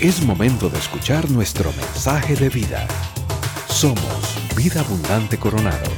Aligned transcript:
Es 0.00 0.22
momento 0.22 0.70
de 0.70 0.78
escuchar 0.78 1.30
nuestro 1.30 1.70
mensaje 1.74 2.34
de 2.34 2.48
vida. 2.48 2.88
Somos 3.68 4.34
Vida 4.56 4.80
Abundante 4.80 5.38
Coronado. 5.38 5.90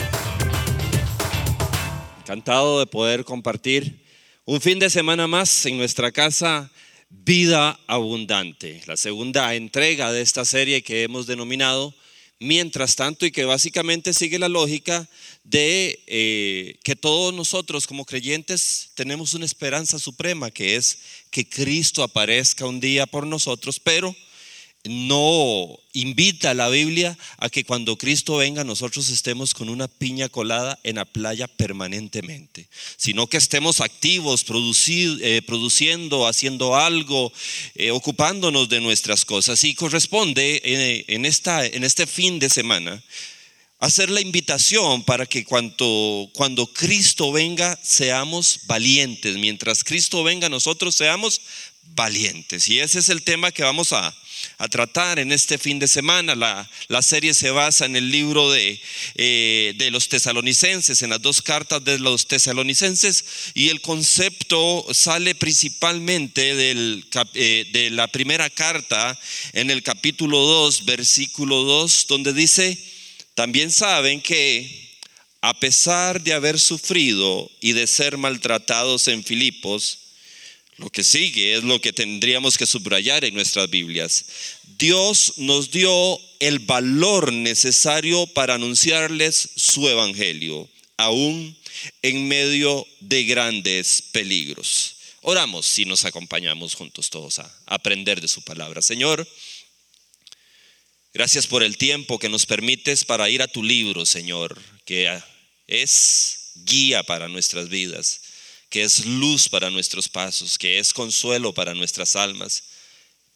Encantado 2.22 2.80
de 2.80 2.87
poder 2.87 3.24
compartir 3.24 4.04
un 4.44 4.60
fin 4.60 4.80
de 4.80 4.90
semana 4.90 5.28
más 5.28 5.67
en 5.67 5.78
nuestra 5.78 6.10
casa 6.10 6.69
Vida 7.10 7.78
Abundante, 7.87 8.83
la 8.88 8.96
segunda 8.96 9.54
entrega 9.54 10.10
de 10.10 10.22
esta 10.22 10.44
serie 10.44 10.82
que 10.82 11.04
hemos 11.04 11.28
denominado 11.28 11.94
Mientras 12.43 12.97
tanto 12.97 13.24
y 13.24 13.31
que 13.31 13.45
básicamente 13.45 14.13
sigue 14.13 14.37
la 14.37 14.49
lógica 14.49 15.09
de 15.45 16.02
eh, 16.09 16.77
que 16.83 16.97
todos 16.97 17.33
nosotros 17.33 17.87
como 17.87 18.05
creyentes 18.05 18.91
tenemos 18.95 19.34
una 19.34 19.45
esperanza 19.45 20.01
suprema, 20.01 20.51
que 20.51 20.74
es 20.74 20.98
que 21.30 21.48
Cristo 21.48 22.02
aparezca 22.02 22.66
un 22.66 22.80
día 22.80 23.06
por 23.06 23.28
nosotros, 23.28 23.78
pero 23.78 24.16
no 24.84 25.78
invita 25.92 26.50
a 26.50 26.54
la 26.54 26.68
Biblia 26.68 27.16
a 27.38 27.48
que 27.50 27.64
cuando 27.64 27.96
Cristo 27.96 28.36
venga 28.36 28.64
nosotros 28.64 29.10
estemos 29.10 29.55
con 29.55 29.68
una 29.68 29.86
piña 29.86 30.28
colada 30.28 30.78
en 30.82 30.96
la 30.96 31.05
playa 31.05 31.46
permanentemente, 31.46 32.68
sino 32.96 33.28
que 33.28 33.36
estemos 33.36 33.80
activos, 33.80 34.45
eh, 34.88 35.42
produciendo, 35.46 36.27
haciendo 36.27 36.77
algo, 36.77 37.32
eh, 37.74 37.92
ocupándonos 37.92 38.68
de 38.68 38.80
nuestras 38.80 39.24
cosas. 39.24 39.62
Y 39.62 39.74
corresponde 39.74 40.60
en, 41.06 41.27
esta, 41.27 41.64
en 41.64 41.84
este 41.84 42.06
fin 42.06 42.38
de 42.41 42.50
semana 42.50 43.02
hacer 43.78 44.10
la 44.10 44.20
invitación 44.20 45.05
para 45.05 45.27
que 45.27 45.44
cuando 45.44 46.70
Cristo 46.72 47.30
venga 47.30 47.78
seamos 47.83 48.60
valientes, 48.66 49.36
mientras 49.36 49.84
Cristo 49.84 50.24
venga 50.24 50.48
nosotros 50.48 50.96
seamos 50.96 51.41
valientes. 51.94 52.69
Y 52.69 52.80
ese 52.80 52.98
es 52.98 53.08
el 53.08 53.22
tema 53.22 53.52
que 53.52 53.62
vamos 53.62 53.92
a 53.92 54.14
a 54.62 54.68
tratar 54.68 55.18
en 55.18 55.32
este 55.32 55.58
fin 55.58 55.80
de 55.80 55.88
semana. 55.88 56.36
La, 56.36 56.70
la 56.86 57.02
serie 57.02 57.34
se 57.34 57.50
basa 57.50 57.84
en 57.84 57.96
el 57.96 58.12
libro 58.12 58.48
de, 58.52 58.80
eh, 59.16 59.74
de 59.77 59.91
los 59.91 60.08
tesalonicenses, 60.08 61.02
en 61.02 61.10
las 61.10 61.20
dos 61.20 61.42
cartas 61.42 61.82
de 61.82 61.98
los 61.98 62.28
tesalonicenses, 62.28 63.24
y 63.54 63.70
el 63.70 63.80
concepto 63.80 64.86
sale 64.92 65.34
principalmente 65.34 66.54
del, 66.54 67.04
eh, 67.34 67.66
de 67.72 67.91
la 67.91 68.06
primera 68.06 68.48
carta 68.50 69.19
en 69.52 69.69
el 69.69 69.82
capítulo 69.82 70.38
2, 70.38 70.84
versículo 70.84 71.64
2, 71.64 72.06
donde 72.06 72.32
dice, 72.32 72.78
también 73.34 73.72
saben 73.72 74.20
que 74.20 74.97
a 75.41 75.58
pesar 75.58 76.22
de 76.22 76.34
haber 76.34 76.60
sufrido 76.60 77.50
y 77.60 77.72
de 77.72 77.88
ser 77.88 78.16
maltratados 78.16 79.08
en 79.08 79.24
Filipos, 79.24 80.02
lo 80.77 80.91
que 80.91 81.05
sigue 81.05 81.55
es 81.55 81.65
lo 81.65 81.81
que 81.81 81.92
tendríamos 81.92 82.56
que 82.56 82.67
subrayar 82.67 83.25
en 83.25 83.34
nuestras 83.34 83.69
Biblias. 83.69 84.25
Dios 84.78 85.34
nos 85.37 85.70
dio 85.70 86.19
el 86.41 86.61
valor 86.61 87.33
necesario 87.33 88.27
para 88.28 88.55
anunciarles 88.55 89.50
su 89.56 89.89
evangelio, 89.89 90.69
aún 90.97 91.56
en 92.00 92.27
medio 92.27 92.87
de 93.00 93.25
grandes 93.25 94.03
peligros. 94.12 94.97
Oramos 95.20 95.67
si 95.67 95.84
nos 95.84 96.05
acompañamos 96.05 96.75
juntos 96.75 97.11
todos 97.11 97.39
a 97.39 97.62
aprender 97.67 98.20
de 98.20 98.28
su 98.28 98.43
palabra. 98.43 98.83
Señor, 98.83 99.28
gracias 101.12 101.47
por 101.47 101.62
el 101.62 101.77
tiempo 101.77 102.19
que 102.19 102.28
nos 102.28 102.47
permites 102.47 103.05
para 103.05 103.28
ir 103.31 103.43
a 103.43 103.47
tu 103.47 103.62
libro, 103.62 104.05
Señor, 104.05 104.61
que 104.84 105.20
es 105.69 106.53
guía 106.65 107.03
para 107.03 107.28
nuestras 107.28 107.69
vidas 107.69 108.22
que 108.73 108.83
es 108.83 109.05
luz 109.05 109.51
para 109.51 109.69
nuestros 109.69 110.09
pasos, 110.09 110.56
que 110.56 110.78
es 110.78 110.95
consuelo 110.95 111.53
para 111.53 111.75
nuestras 111.75 112.17
almas, 112.17 112.65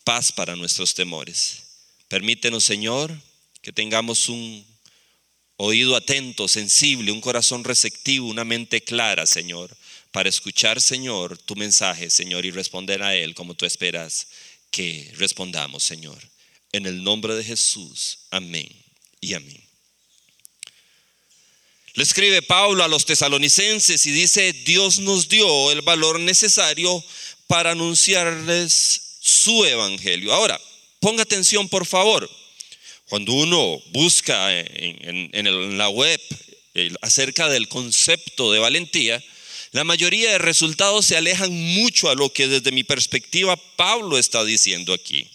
paz 0.02 0.32
para 0.32 0.56
nuestros 0.56 0.94
temores. 0.94 1.62
Permítenos, 2.08 2.64
Señor, 2.64 3.14
que 3.60 3.70
tengamos 3.70 4.30
un 4.30 4.66
oído 5.58 5.94
atento, 5.94 6.48
sensible, 6.48 7.12
un 7.12 7.20
corazón 7.20 7.64
receptivo, 7.64 8.28
una 8.28 8.46
mente 8.46 8.82
clara, 8.82 9.26
Señor, 9.26 9.76
para 10.10 10.30
escuchar, 10.30 10.80
Señor, 10.80 11.36
tu 11.36 11.54
mensaje, 11.54 12.08
Señor, 12.08 12.46
y 12.46 12.50
responder 12.50 13.02
a 13.02 13.14
él 13.14 13.34
como 13.34 13.52
tú 13.52 13.66
esperas 13.66 14.28
que 14.70 15.12
respondamos, 15.16 15.84
Señor. 15.84 16.18
En 16.72 16.86
el 16.86 17.04
nombre 17.04 17.34
de 17.34 17.44
Jesús, 17.44 18.20
amén 18.30 18.68
y 19.20 19.34
amén. 19.34 19.65
Le 21.96 22.02
escribe 22.02 22.42
Pablo 22.42 22.84
a 22.84 22.88
los 22.88 23.06
tesalonicenses 23.06 24.04
y 24.04 24.10
dice, 24.10 24.52
Dios 24.52 24.98
nos 24.98 25.30
dio 25.30 25.72
el 25.72 25.80
valor 25.80 26.20
necesario 26.20 27.02
para 27.46 27.70
anunciarles 27.70 29.00
su 29.18 29.64
evangelio. 29.64 30.34
Ahora, 30.34 30.60
ponga 31.00 31.22
atención 31.22 31.70
por 31.70 31.86
favor. 31.86 32.30
Cuando 33.08 33.32
uno 33.32 33.82
busca 33.92 34.60
en, 34.60 35.78
la 35.78 35.88
web 35.88 36.20
eh, 36.74 36.92
acerca 37.00 37.48
del 37.48 37.66
concepto 37.66 38.52
de 38.52 38.58
valentía, 38.58 39.24
la 39.72 39.84
mayoría 39.84 40.32
de 40.32 40.38
resultados 40.38 41.06
se 41.06 41.16
alejan 41.16 41.50
mucho 41.50 42.10
a 42.10 42.14
lo 42.14 42.30
que 42.30 42.46
desde 42.46 42.72
mi 42.72 42.84
perspectiva 42.84 43.56
Pablo 43.76 44.18
está 44.18 44.44
diciendo 44.44 44.92
aquí. 44.92 45.26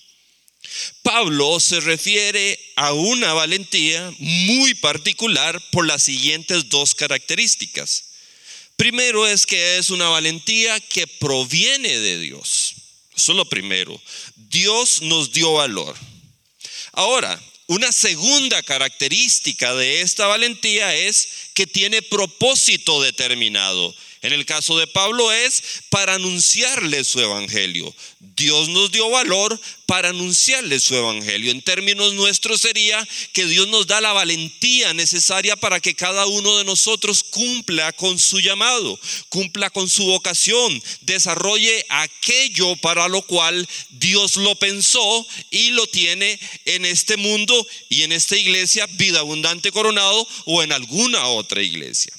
Pablo 1.01 1.59
se 1.59 1.79
refiere 1.79 2.59
a 2.75 2.93
una 2.93 3.33
valentía 3.33 4.13
muy 4.19 4.73
particular 4.75 5.61
por 5.71 5.85
las 5.85 6.03
siguientes 6.03 6.69
dos 6.69 6.95
características. 6.95 8.05
Primero 8.75 9.27
es 9.27 9.45
que 9.45 9.77
es 9.77 9.89
una 9.89 10.09
valentía 10.09 10.79
que 10.79 11.07
proviene 11.07 11.99
de 11.99 12.19
Dios. 12.19 12.73
Eso 13.15 13.33
es 13.33 13.37
lo 13.37 13.45
primero. 13.45 14.01
Dios 14.35 15.01
nos 15.01 15.31
dio 15.31 15.53
valor. 15.53 15.95
Ahora, 16.93 17.39
una 17.67 17.91
segunda 17.91 18.61
característica 18.63 19.73
de 19.75 20.01
esta 20.01 20.27
valentía 20.27 20.95
es 20.95 21.27
que 21.53 21.67
tiene 21.67 22.01
propósito 22.01 23.01
determinado. 23.01 23.95
En 24.21 24.33
el 24.33 24.45
caso 24.45 24.77
de 24.77 24.85
Pablo 24.85 25.31
es 25.31 25.63
para 25.89 26.13
anunciarle 26.13 27.03
su 27.03 27.19
evangelio. 27.19 27.93
Dios 28.19 28.69
nos 28.69 28.91
dio 28.91 29.09
valor 29.09 29.59
para 29.87 30.09
anunciarle 30.09 30.79
su 30.79 30.95
evangelio. 30.95 31.51
En 31.51 31.63
términos 31.63 32.13
nuestros 32.13 32.61
sería 32.61 33.07
que 33.33 33.47
Dios 33.47 33.67
nos 33.69 33.87
da 33.87 33.99
la 33.99 34.13
valentía 34.13 34.93
necesaria 34.93 35.55
para 35.55 35.79
que 35.79 35.95
cada 35.95 36.27
uno 36.27 36.55
de 36.59 36.63
nosotros 36.63 37.23
cumpla 37.23 37.93
con 37.93 38.19
su 38.19 38.39
llamado, 38.39 38.99
cumpla 39.29 39.71
con 39.71 39.89
su 39.89 40.05
vocación, 40.05 40.81
desarrolle 41.01 41.83
aquello 41.89 42.75
para 42.75 43.07
lo 43.07 43.23
cual 43.23 43.67
Dios 43.89 44.35
lo 44.35 44.53
pensó 44.55 45.27
y 45.49 45.71
lo 45.71 45.87
tiene 45.87 46.39
en 46.65 46.85
este 46.85 47.17
mundo 47.17 47.67
y 47.89 48.03
en 48.03 48.11
esta 48.11 48.37
iglesia, 48.37 48.85
vida 48.91 49.19
abundante 49.19 49.71
coronado 49.71 50.27
o 50.45 50.61
en 50.61 50.73
alguna 50.73 51.25
otra 51.25 51.63
iglesia 51.63 52.13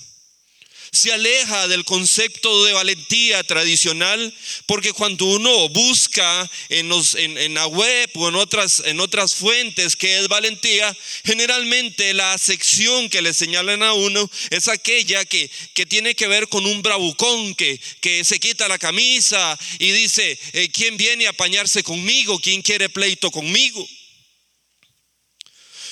se 0.94 1.10
aleja 1.10 1.68
del 1.68 1.86
concepto 1.86 2.66
de 2.66 2.74
valentía 2.74 3.42
tradicional, 3.44 4.32
porque 4.66 4.92
cuando 4.92 5.24
uno 5.24 5.70
busca 5.70 6.50
en, 6.68 7.54
la 7.54 7.66
web 7.66 8.10
o 8.14 8.28
en 8.28 8.34
otras, 8.34 8.82
en 8.84 9.00
fuentes 9.34 9.96
que 9.96 10.18
es 10.18 10.28
valentía, 10.28 10.94
generalmente 11.24 12.12
la 12.12 12.36
sección 12.36 13.08
que 13.08 13.22
le 13.22 13.32
señalan 13.32 13.82
a 13.82 13.94
uno 13.94 14.30
es 14.50 14.68
aquella 14.68 15.24
que, 15.24 15.50
tiene 15.88 16.14
que 16.14 16.28
ver 16.28 16.48
con 16.48 16.66
un 16.66 16.82
bravucón 16.82 17.54
que, 17.54 17.80
que 18.00 18.22
se 18.22 18.38
quita 18.38 18.68
la 18.68 18.78
camisa 18.78 19.58
y 19.78 19.92
dice, 19.92 20.38
eh, 20.52 20.68
¿quién 20.70 20.98
viene 20.98 21.26
a 21.26 21.30
apañarse 21.30 21.82
conmigo? 21.82 22.38
¿Quién 22.38 22.60
quiere 22.60 22.90
pleito 22.90 23.30
conmigo? 23.30 23.88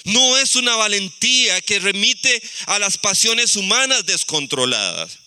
No 0.05 0.37
es 0.38 0.56
una 0.56 0.77
valentía 0.77 1.61
que 1.61 1.78
remite 1.78 2.43
a 2.66 2.78
las 2.78 2.99
pasiones 2.99 3.56
humanas 3.56 4.06
descontroladas. 4.06 5.19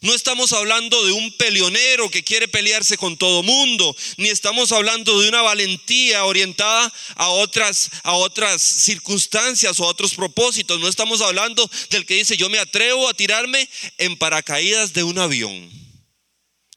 No 0.00 0.14
estamos 0.14 0.52
hablando 0.52 1.04
de 1.04 1.12
un 1.12 1.32
peleonero 1.32 2.08
que 2.10 2.22
quiere 2.22 2.46
pelearse 2.46 2.96
con 2.96 3.16
todo 3.16 3.42
mundo, 3.42 3.96
ni 4.16 4.28
estamos 4.28 4.70
hablando 4.70 5.20
de 5.20 5.28
una 5.28 5.42
valentía 5.42 6.24
orientada 6.24 6.92
a 7.16 7.28
otras, 7.30 7.90
a 8.04 8.12
otras 8.12 8.62
circunstancias 8.62 9.80
o 9.80 9.84
a 9.84 9.88
otros 9.88 10.14
propósitos. 10.14 10.78
No 10.78 10.88
estamos 10.88 11.20
hablando 11.20 11.68
del 11.90 12.06
que 12.06 12.14
dice 12.14 12.36
yo 12.36 12.48
me 12.48 12.58
atrevo 12.58 13.08
a 13.08 13.14
tirarme 13.14 13.68
en 13.98 14.16
paracaídas 14.16 14.92
de 14.92 15.02
un 15.02 15.18
avión. 15.18 15.68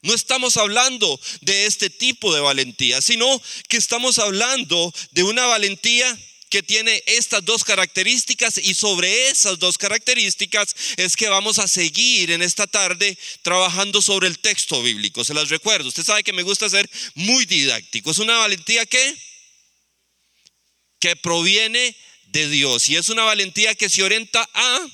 No 0.04 0.16
estamos 0.16 0.58
hablando 0.58 1.20
de 1.42 1.68
este 1.68 1.92
tipo 1.92 2.34
de 2.34 2.42
valentía, 2.42 3.02
sino 3.02 3.40
que 3.68 3.78
estamos 3.78 4.18
hablando 4.18 4.92
de 5.12 5.22
una 5.22 5.46
valentía 5.46 6.18
que 6.52 6.62
tiene 6.62 7.02
estas 7.08 7.44
dos 7.46 7.64
características 7.64 8.58
y 8.58 8.76
sobre 8.76 9.30
esas 9.30 9.58
dos 9.58 9.78
características 9.78 10.76
es 10.98 11.16
que 11.16 11.30
vamos 11.30 11.58
a 11.60 11.68
seguir 11.68 12.30
en 12.30 12.42
esta 12.42 12.68
tarde 12.68 13.18
trabajando 13.42 14.02
sobre 14.02 14.28
el 14.28 14.38
texto 14.38 14.84
bíblico. 14.84 15.24
Se 15.24 15.34
las 15.34 15.50
recuerdo, 15.50 15.88
usted 15.88 16.04
sabe 16.04 16.24
que 16.24 16.34
me 16.34 16.44
gusta 16.44 16.70
ser 16.70 16.88
muy 17.16 17.46
didáctico. 17.46 18.12
Es 18.12 18.20
una 18.20 18.38
valentía 18.38 18.86
que 18.86 19.32
que 21.00 21.16
proviene 21.16 21.96
de 22.28 22.48
Dios 22.48 22.88
y 22.90 22.96
es 22.96 23.10
una 23.10 23.24
valentía 23.24 23.74
que 23.74 23.90
se 23.90 24.04
orienta 24.04 24.48
a 24.54 24.88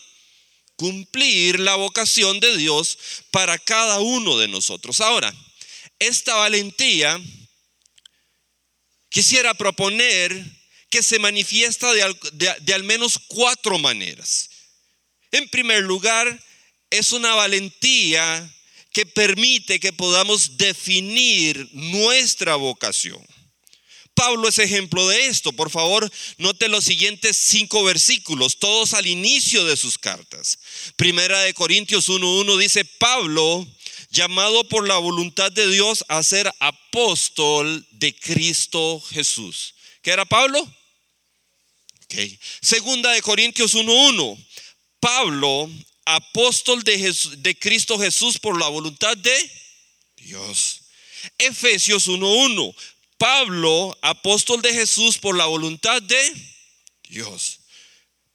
cumplir 0.78 1.60
la 1.60 1.76
vocación 1.76 2.40
de 2.40 2.56
Dios 2.56 2.98
para 3.32 3.58
cada 3.58 4.00
uno 4.00 4.38
de 4.38 4.48
nosotros. 4.48 5.02
Ahora, 5.02 5.36
esta 6.00 6.36
valentía 6.36 7.20
quisiera 9.10 9.56
proponer 9.56 10.57
que 10.90 11.04
se 11.04 11.20
manifiesta 11.20 11.92
de 11.94 12.74
al, 12.74 12.84
menos 12.84 13.20
cuatro 13.28 13.78
maneras. 13.78 14.50
En 15.32 15.50
primer 15.50 15.84
lugar, 15.84 16.44
es 16.90 17.12
una 17.12 17.36
valentía 17.36 18.54
que 18.94 19.06
permite 19.06 19.80
que 19.80 19.94
podamos 19.94 20.58
definir 20.58 21.70
nuestra 21.74 22.56
vocación. 22.56 23.24
Pablo 24.14 24.48
es 24.48 24.58
ejemplo 24.58 25.08
de 25.10 25.28
esto. 25.28 25.54
Por 25.54 25.70
favor, 25.70 26.12
note 26.40 26.70
los 26.70 26.86
siguientes 26.86 27.38
cinco 27.38 27.84
versículos, 27.84 28.58
todos 28.58 28.96
al 28.96 29.06
inicio 29.06 29.64
de 29.66 29.78
sus 29.78 30.00
cartas. 30.00 30.58
Primera 30.96 31.42
de 31.42 31.54
Corintios 31.54 32.10
1.1 32.10 32.58
dice, 32.58 32.84
Pablo, 32.84 33.68
llamado 34.10 34.68
por 34.68 34.88
la 34.88 34.98
voluntad 34.98 35.52
de 35.52 35.68
Dios 35.68 36.04
a 36.08 36.24
ser 36.24 36.52
apóstol 36.60 37.86
de 37.92 38.16
Cristo 38.16 39.00
Jesús. 39.12 39.76
¿Qué 40.08 40.14
era 40.14 40.24
Pablo? 40.24 40.66
Segunda 42.62 43.12
de 43.12 43.22
Corintios 43.22 43.76
1.1. 43.76 44.48
Pablo, 45.02 45.70
apóstol 46.06 46.82
de, 46.84 46.98
Jes- 46.98 47.42
de 47.42 47.60
Cristo 47.60 48.00
Jesús 48.00 48.40
por 48.40 48.58
la 48.58 48.70
voluntad 48.70 49.18
de 49.18 49.52
Dios. 50.16 50.80
Efesios 51.38 52.08
1.1. 52.08 52.74
Pablo, 53.18 53.98
apóstol 54.02 54.62
de 54.62 54.74
Jesús 54.74 55.18
por 55.18 55.36
la 55.36 55.46
voluntad 55.46 56.02
de 56.02 56.34
Dios. 57.10 57.60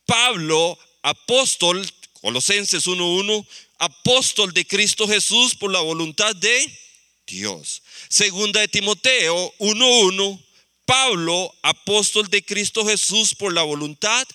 Pablo, 0.04 0.78
apóstol, 1.00 1.90
Colosenses 2.20 2.86
1.1, 2.86 3.46
apóstol 3.78 4.52
de 4.52 4.66
Cristo 4.66 5.08
Jesús 5.08 5.54
por 5.54 5.72
la 5.72 5.80
voluntad 5.80 6.36
de 6.36 6.78
Dios. 7.26 7.82
Segunda 8.10 8.60
de 8.60 8.68
Timoteo 8.68 9.54
1.1, 9.58 10.51
Pablo, 10.84 11.54
apóstol 11.62 12.28
de 12.28 12.44
Cristo 12.44 12.86
Jesús 12.86 13.34
por 13.34 13.52
la 13.52 13.62
voluntad 13.62 14.26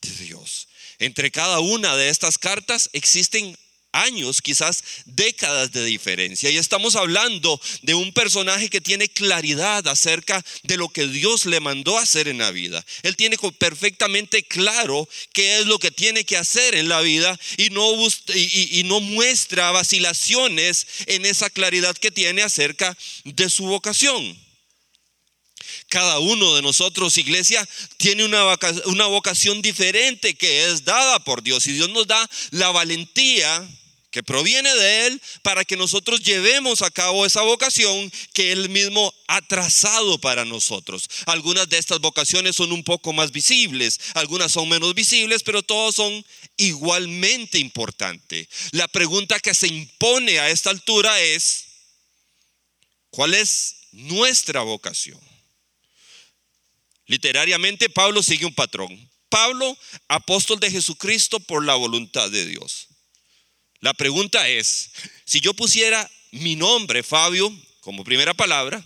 de 0.00 0.10
Dios. 0.24 0.68
Entre 0.98 1.30
cada 1.30 1.60
una 1.60 1.96
de 1.96 2.08
estas 2.08 2.38
cartas 2.38 2.90
existen 2.92 3.56
años, 3.92 4.40
quizás 4.40 4.82
décadas 5.04 5.72
de 5.72 5.84
diferencia. 5.84 6.50
Y 6.50 6.56
estamos 6.56 6.96
hablando 6.96 7.60
de 7.82 7.94
un 7.94 8.12
personaje 8.12 8.68
que 8.68 8.80
tiene 8.80 9.08
claridad 9.08 9.86
acerca 9.86 10.42
de 10.64 10.76
lo 10.76 10.88
que 10.88 11.06
Dios 11.06 11.46
le 11.46 11.60
mandó 11.60 11.98
hacer 11.98 12.28
en 12.28 12.38
la 12.38 12.50
vida. 12.50 12.84
Él 13.02 13.16
tiene 13.16 13.36
perfectamente 13.58 14.42
claro 14.42 15.08
qué 15.32 15.58
es 15.58 15.66
lo 15.66 15.78
que 15.78 15.90
tiene 15.90 16.24
que 16.24 16.36
hacer 16.36 16.74
en 16.74 16.88
la 16.88 17.00
vida 17.00 17.38
y 17.58 17.70
no, 17.70 17.92
y 18.34 18.82
no 18.84 19.00
muestra 19.00 19.70
vacilaciones 19.70 20.86
en 21.06 21.26
esa 21.26 21.50
claridad 21.50 21.96
que 21.96 22.10
tiene 22.10 22.42
acerca 22.42 22.96
de 23.24 23.50
su 23.50 23.64
vocación. 23.66 24.51
Cada 25.92 26.20
uno 26.20 26.54
de 26.54 26.62
nosotros, 26.62 27.18
iglesia, 27.18 27.68
tiene 27.98 28.24
una, 28.24 28.58
una 28.86 29.04
vocación 29.08 29.60
diferente 29.60 30.32
que 30.32 30.64
es 30.64 30.86
dada 30.86 31.18
por 31.18 31.42
Dios. 31.42 31.66
Y 31.66 31.72
Dios 31.72 31.90
nos 31.90 32.06
da 32.06 32.30
la 32.50 32.70
valentía 32.70 33.68
que 34.10 34.22
proviene 34.22 34.74
de 34.74 35.06
Él 35.06 35.22
para 35.42 35.66
que 35.66 35.76
nosotros 35.76 36.22
llevemos 36.22 36.80
a 36.80 36.90
cabo 36.90 37.26
esa 37.26 37.42
vocación 37.42 38.10
que 38.32 38.52
Él 38.52 38.70
mismo 38.70 39.12
ha 39.26 39.42
trazado 39.42 40.18
para 40.18 40.46
nosotros. 40.46 41.10
Algunas 41.26 41.68
de 41.68 41.76
estas 41.76 42.00
vocaciones 42.00 42.56
son 42.56 42.72
un 42.72 42.84
poco 42.84 43.12
más 43.12 43.30
visibles, 43.30 44.00
algunas 44.14 44.50
son 44.50 44.70
menos 44.70 44.94
visibles, 44.94 45.42
pero 45.42 45.62
todas 45.62 45.96
son 45.96 46.24
igualmente 46.56 47.58
importantes. 47.58 48.48
La 48.70 48.88
pregunta 48.88 49.38
que 49.40 49.52
se 49.52 49.66
impone 49.66 50.38
a 50.38 50.48
esta 50.48 50.70
altura 50.70 51.20
es, 51.20 51.66
¿cuál 53.10 53.34
es 53.34 53.76
nuestra 53.92 54.62
vocación? 54.62 55.31
Literariamente, 57.12 57.90
Pablo 57.90 58.22
sigue 58.22 58.46
un 58.46 58.54
patrón. 58.54 59.10
Pablo, 59.28 59.76
apóstol 60.08 60.58
de 60.60 60.70
Jesucristo 60.70 61.40
por 61.40 61.62
la 61.62 61.74
voluntad 61.74 62.30
de 62.30 62.46
Dios. 62.46 62.88
La 63.80 63.92
pregunta 63.92 64.48
es, 64.48 64.88
si 65.26 65.42
yo 65.42 65.52
pusiera 65.52 66.10
mi 66.30 66.56
nombre, 66.56 67.02
Fabio, 67.02 67.54
como 67.80 68.02
primera 68.02 68.32
palabra, 68.32 68.82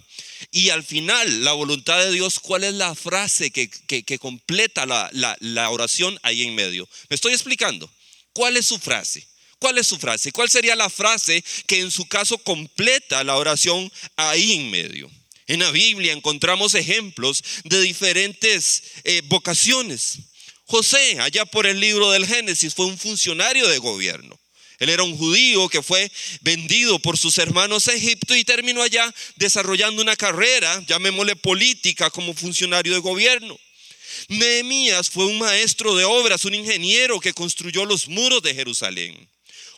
y 0.51 0.71
al 0.71 0.83
final 0.83 1.45
la 1.45 1.53
voluntad 1.53 2.01
de 2.01 2.11
Dios, 2.11 2.41
¿cuál 2.41 2.65
es 2.65 2.75
la 2.75 2.97
frase 2.97 3.53
que, 3.53 3.69
que- 3.69 4.19
completa 4.19 4.87
la, 4.87 5.09
la- 5.13 5.37
la 5.39 5.71
oración 5.71 6.19
ahí 6.25 6.43
en 6.43 6.57
medio? 6.57 6.89
¿Me 7.09 7.15
estoy 7.15 7.33
explicando? 7.33 7.89
¿Cuál 8.33 8.57
es 8.57 8.67
su 8.67 8.81
frase? 8.81 9.25
¿Cuál 9.61 9.79
es 9.79 9.87
su 9.87 9.99
frase? 9.99 10.33
¿Cuál 10.33 10.51
sería 10.51 10.75
la 10.75 10.91
frase 10.91 11.45
que 11.69 11.79
en 11.79 11.93
su 11.93 12.07
caso 12.09 12.39
completa 12.39 13.23
la 13.23 13.37
oración 13.37 13.89
ahí 14.17 14.55
en 14.55 14.69
medio? 14.73 15.09
En 15.47 15.61
la 15.61 15.71
Biblia 15.71 16.13
encontramos 16.13 16.75
ejemplos 16.75 17.43
de 17.65 17.81
diferentes 17.81 18.83
eh, 19.05 19.23
vocaciones. 19.27 20.19
José, 20.65 21.21
allá 21.21 21.47
por 21.47 21.67
el 21.67 21.79
libro 21.79 22.11
del 22.11 22.27
Génesis, 22.27 22.75
fue 22.75 22.87
un 22.87 22.99
funcionario 22.99 23.69
de 23.69 23.79
gobierno. 23.79 24.39
Él 24.79 24.91
era 24.91 25.05
un 25.05 25.17
judío 25.17 25.69
que 25.69 25.83
fue 25.83 26.11
vendido 26.41 26.99
por 26.99 27.17
sus 27.17 27.39
hermanos 27.39 27.89
a 27.89 27.95
Egipto 27.95 28.35
y 28.35 28.45
terminó 28.45 28.83
allá 28.83 29.15
desarrollando 29.37 30.03
una 30.03 30.17
carrera, 30.17 30.85
llamémosle 30.87 31.37
política, 31.37 32.11
como 32.11 32.35
funcionario 32.35 32.93
de 32.93 33.01
gobierno. 33.01 33.59
Nehemías 34.29 35.09
fue 35.09 35.27
un 35.27 35.39
maestro 35.39 35.95
de 35.95 36.05
obras, 36.05 36.45
un 36.45 36.55
ingeniero 36.55 37.21
que 37.21 37.33
construyó 37.33 37.85
los 37.85 38.09
muros 38.09 38.43
de 38.43 38.55
Jerusalén. 38.55 39.29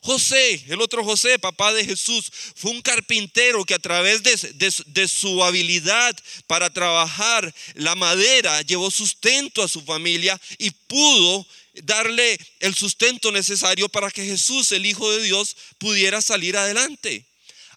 José, 0.02 0.64
el 0.68 0.80
otro 0.80 1.04
José, 1.04 1.38
papá 1.38 1.72
de 1.72 1.84
Jesús, 1.84 2.30
fue 2.54 2.70
un 2.70 2.82
carpintero 2.82 3.64
que 3.64 3.74
a 3.74 3.78
través 3.78 4.22
de, 4.22 5.08
su 5.08 5.42
habilidad 5.42 6.16
para 6.46 6.70
trabajar 6.70 7.52
la 7.74 7.94
madera 7.94 8.62
llevó 8.62 8.90
sustento 8.90 9.62
a 9.62 9.68
su 9.68 9.82
familia 9.82 10.40
y 10.58 10.70
pudo 10.70 11.46
darle 11.82 12.38
el 12.60 12.74
sustento 12.74 13.32
necesario 13.32 13.88
para 13.88 14.10
que 14.10 14.24
Jesús, 14.24 14.72
el 14.72 14.86
Hijo 14.86 15.10
de 15.10 15.22
Dios, 15.22 15.56
pudiera 15.78 16.22
salir 16.22 16.56
adelante. 16.56 17.24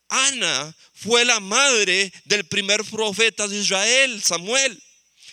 Ana 0.09 0.75
fue 0.93 1.25
la 1.25 1.39
madre 1.39 2.11
del 2.25 2.45
primer 2.45 2.83
profeta 2.85 3.47
de 3.47 3.57
Israel, 3.57 4.21
Samuel. 4.21 4.81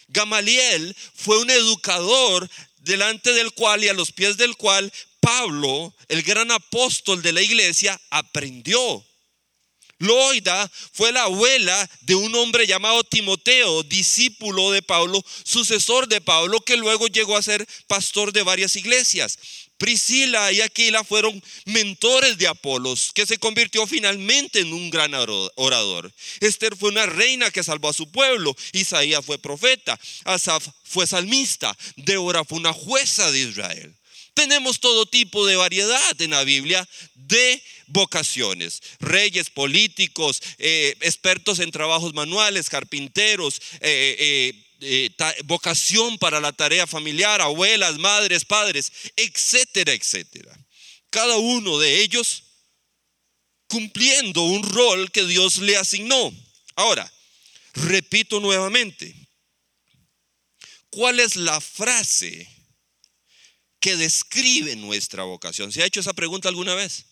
Gamaliel 0.08 0.96
fue 1.14 1.38
un 1.38 1.50
educador 1.50 2.49
delante 2.79 3.32
del 3.32 3.52
cual 3.52 3.85
y 3.85 3.88
a 3.88 3.93
los 3.93 4.12
pies 4.12 4.37
del 4.37 4.56
cual 4.56 4.90
Pablo, 5.20 5.94
el 6.09 6.23
gran 6.23 6.50
apóstol 6.50 7.23
de 7.23 7.32
la 7.32 7.43
iglesia, 7.43 8.00
aprendió. 8.11 9.05
Loida 9.99 10.70
fue 10.93 11.11
la 11.11 11.25
abuela 11.25 11.91
de 12.03 12.15
un 12.15 12.32
hombre 12.37 12.66
llamado 12.69 13.02
Timoteo, 13.02 13.83
discípulo 13.83 14.71
de 14.71 14.81
Pablo, 14.81 15.25
sucesor 15.45 16.07
de 16.07 16.21
Pablo, 16.21 16.61
que 16.61 16.76
luego 16.76 17.09
llegó 17.09 17.37
a 17.37 17.43
ser 17.43 17.66
pastor 17.88 18.33
de 18.33 18.45
varias 18.45 18.76
iglesias. 18.76 19.38
Priscila 19.76 20.52
y 20.52 20.61
Aquila 20.61 21.02
fueron 21.04 21.43
mentores 21.64 22.38
de 22.38 22.49
Apolos, 22.49 23.11
que 23.12 23.26
se 23.26 23.38
convirtió 23.38 23.87
finalmente 23.87 24.61
en 24.61 24.73
un 24.73 24.90
gran 24.90 25.14
orador. 25.14 26.12
Esther 26.40 26.76
fue 26.76 26.90
una 26.90 27.07
reina 27.07 27.50
que 27.50 27.64
salvó 27.64 27.88
a 27.88 27.93
su 27.93 28.11
pueblo. 28.11 28.54
Isaías 28.73 29.25
fue 29.25 29.38
profeta. 29.38 29.99
Asaf 30.25 30.66
fue 30.85 31.07
salmista. 31.07 31.76
Débora 31.97 32.45
fue 32.45 32.59
una 32.59 32.73
jueza 32.73 33.31
de 33.31 33.40
Israel. 33.40 33.98
Tenemos 34.38 34.78
todo 34.78 35.04
tipo 35.04 35.45
de 35.47 35.57
variedad 35.57 36.23
en 36.23 36.30
la 36.30 36.45
Biblia 36.45 36.88
de 37.16 37.61
vocaciones, 37.88 38.80
reyes, 39.00 39.50
políticos, 39.50 40.40
eh, 40.59 40.97
expertos 41.00 41.59
en 41.59 41.73
trabajos 41.73 42.14
manuales, 42.14 42.71
carpinteros, 42.71 43.61
eh, 43.80 44.54
eh, 44.80 45.11
vocación 45.42 46.18
para 46.18 46.38
la 46.38 46.52
tarea 46.52 46.87
familiar, 46.87 47.40
abuelas, 47.40 47.99
madres, 47.99 48.45
padres, 48.45 48.92
etcétera, 49.16 49.92
etcétera. 49.92 50.57
Cada 51.11 51.37
uno 51.38 51.80
de 51.80 52.00
ellos 52.00 52.45
cumpliendo 53.66 54.42
un 54.42 54.62
rol 54.62 55.11
que 55.11 55.26
Dios 55.26 55.57
le 55.57 55.76
asignó. 55.76 56.33
Ahora, 56.76 57.12
repito 57.75 58.38
nuevamente, 58.38 59.16
¿cuál 60.90 61.18
es 61.18 61.35
la 61.35 61.61
frase 61.61 62.58
que 63.80 63.97
describe 63.97 64.76
nuestra 64.76 65.25
vocación? 65.25 65.73
¿Se 65.73 65.82
ha 65.82 65.87
hecho 65.87 66.00
esa 66.00 66.12
pregunta 66.12 66.49
alguna 66.49 66.75
vez? 66.75 67.06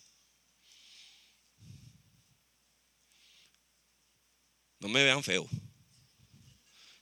No 4.78 4.88
me 4.88 5.02
vean 5.02 5.22
feo. 5.24 5.48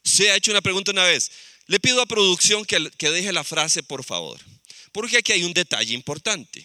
Se 0.03 0.31
ha 0.31 0.37
hecho 0.37 0.51
una 0.51 0.63
pregunta 0.63 0.91
una 0.91 1.05
vez. 1.05 1.31
Le 1.67 1.81
pido 1.81 2.01
a 2.03 2.07
producción 2.07 2.65
que, 2.65 2.91
que 2.99 3.11
deje 3.11 3.33
la 3.33 3.45
frase, 3.45 3.83
por 3.83 4.05
favor. 4.05 4.41
Porque 4.93 5.17
aquí 5.19 5.33
hay 5.33 5.45
un 5.45 5.55
detalle 5.55 5.95
importante. 5.95 6.65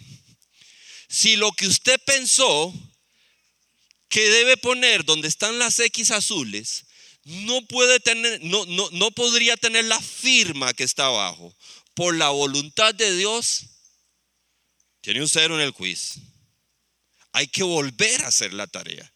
Si 1.08 1.36
lo 1.36 1.52
que 1.54 1.68
usted 1.68 2.00
pensó 2.06 2.74
que 4.10 4.30
debe 4.30 4.58
poner 4.58 5.06
donde 5.06 5.28
están 5.28 5.58
las 5.58 5.80
X 5.80 6.12
azules, 6.12 6.86
no 7.24 7.66
puede 7.68 8.00
tener, 8.00 8.40
no, 8.44 8.66
no, 8.66 8.90
no 8.92 9.12
podría 9.12 9.56
tener 9.56 9.86
la 9.86 10.00
firma 10.00 10.74
que 10.74 10.84
está 10.84 11.06
abajo. 11.06 11.56
Por 12.00 12.16
la 12.16 12.30
voluntad 12.30 12.96
de 12.96 13.14
Dios, 13.18 13.66
tiene 15.02 15.20
un 15.20 15.28
cero 15.28 15.56
en 15.56 15.66
el 15.66 15.74
quiz. 15.74 16.14
Hay 17.34 17.48
que 17.48 17.62
volver 17.62 18.24
a 18.24 18.30
hacer 18.30 18.54
la 18.54 18.68
tarea. 18.68 19.14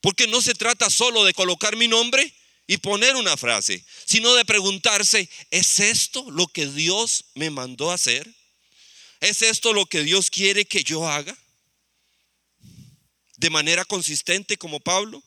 Porque 0.00 0.26
no 0.26 0.40
se 0.40 0.54
trata 0.54 0.88
solo 0.88 1.24
de 1.24 1.34
colocar 1.34 1.76
mi 1.76 1.88
nombre 1.88 2.34
y 2.66 2.78
poner 2.78 3.16
una 3.16 3.36
frase, 3.36 3.84
sino 4.06 4.32
de 4.32 4.46
preguntarse, 4.46 5.28
¿es 5.50 5.78
esto 5.78 6.24
lo 6.30 6.46
que 6.46 6.66
Dios 6.66 7.26
me 7.34 7.50
mandó 7.50 7.90
a 7.90 7.96
hacer? 7.96 8.34
¿Es 9.20 9.42
esto 9.42 9.74
lo 9.74 9.84
que 9.84 10.04
Dios 10.04 10.30
quiere 10.30 10.64
que 10.64 10.82
yo 10.82 11.06
haga? 11.06 11.36
De 13.36 13.50
manera 13.50 13.84
consistente 13.84 14.56
como 14.56 14.80
Pablo. 14.80 15.22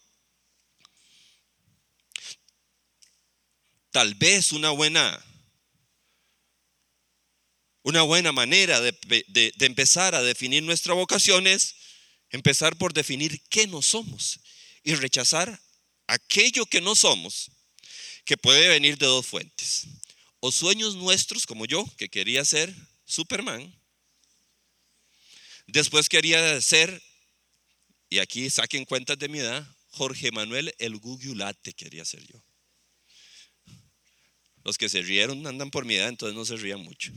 Tal 3.92 4.16
vez 4.16 4.54
una 4.54 4.72
buena 4.72 5.24
una 7.86 8.02
buena 8.02 8.32
manera 8.32 8.82
de, 8.82 9.54
empezar 9.60 10.16
a 10.16 10.24
definir 10.24 10.64
nuestra 10.64 10.96
vocación 10.96 11.46
es 11.46 11.76
empezar 12.32 12.76
por 12.78 12.94
definir 12.94 13.40
qué 13.48 13.68
no 13.68 13.84
somos 13.84 14.40
y 14.84 14.96
rechazar 14.96 15.62
aquello 16.08 16.66
que 16.66 16.82
no 16.82 16.96
somos, 16.96 17.52
que 18.26 18.38
puede 18.38 18.70
venir 18.70 18.98
de 18.98 19.06
dos 19.06 19.28
fuentes. 19.28 19.86
O 20.40 20.52
sueños 20.52 20.96
nuestros, 20.96 21.46
como 21.46 21.68
yo, 21.68 21.86
que 21.98 22.10
quería 22.10 22.44
ser 22.44 22.74
Superman. 23.06 23.80
Después 25.68 26.10
quería 26.10 26.60
ser, 26.62 27.04
y 28.10 28.18
aquí 28.18 28.50
saquen 28.50 28.86
cuentas 28.86 29.20
de 29.20 29.30
mi 29.30 29.38
edad, 29.38 29.64
Jorge 29.90 30.32
Manuel 30.32 30.74
el 30.80 30.98
Gugiulate 30.98 31.74
quería 31.74 32.04
ser 32.04 32.26
yo. 32.26 32.44
Los 34.64 34.80
que 34.80 34.90
se 34.90 35.04
rieron 35.04 35.46
andan 35.46 35.70
por 35.70 35.86
mi 35.86 35.94
edad, 35.94 36.10
entonces 36.10 36.36
no 36.36 36.46
se 36.46 36.56
rían 36.56 36.80
mucho. 36.82 37.12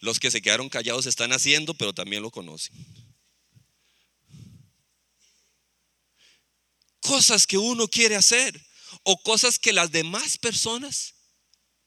Los 0.00 0.20
que 0.20 0.30
se 0.30 0.42
quedaron 0.42 0.68
callados 0.68 1.06
están 1.06 1.32
haciendo, 1.32 1.74
pero 1.74 1.92
también 1.92 2.22
lo 2.22 2.30
conocen. 2.30 2.74
Cosas 7.00 7.46
que 7.46 7.58
uno 7.58 7.88
quiere 7.88 8.16
hacer 8.16 8.60
o 9.02 9.16
cosas 9.22 9.58
que 9.58 9.72
las 9.72 9.92
demás 9.92 10.38
personas 10.38 11.14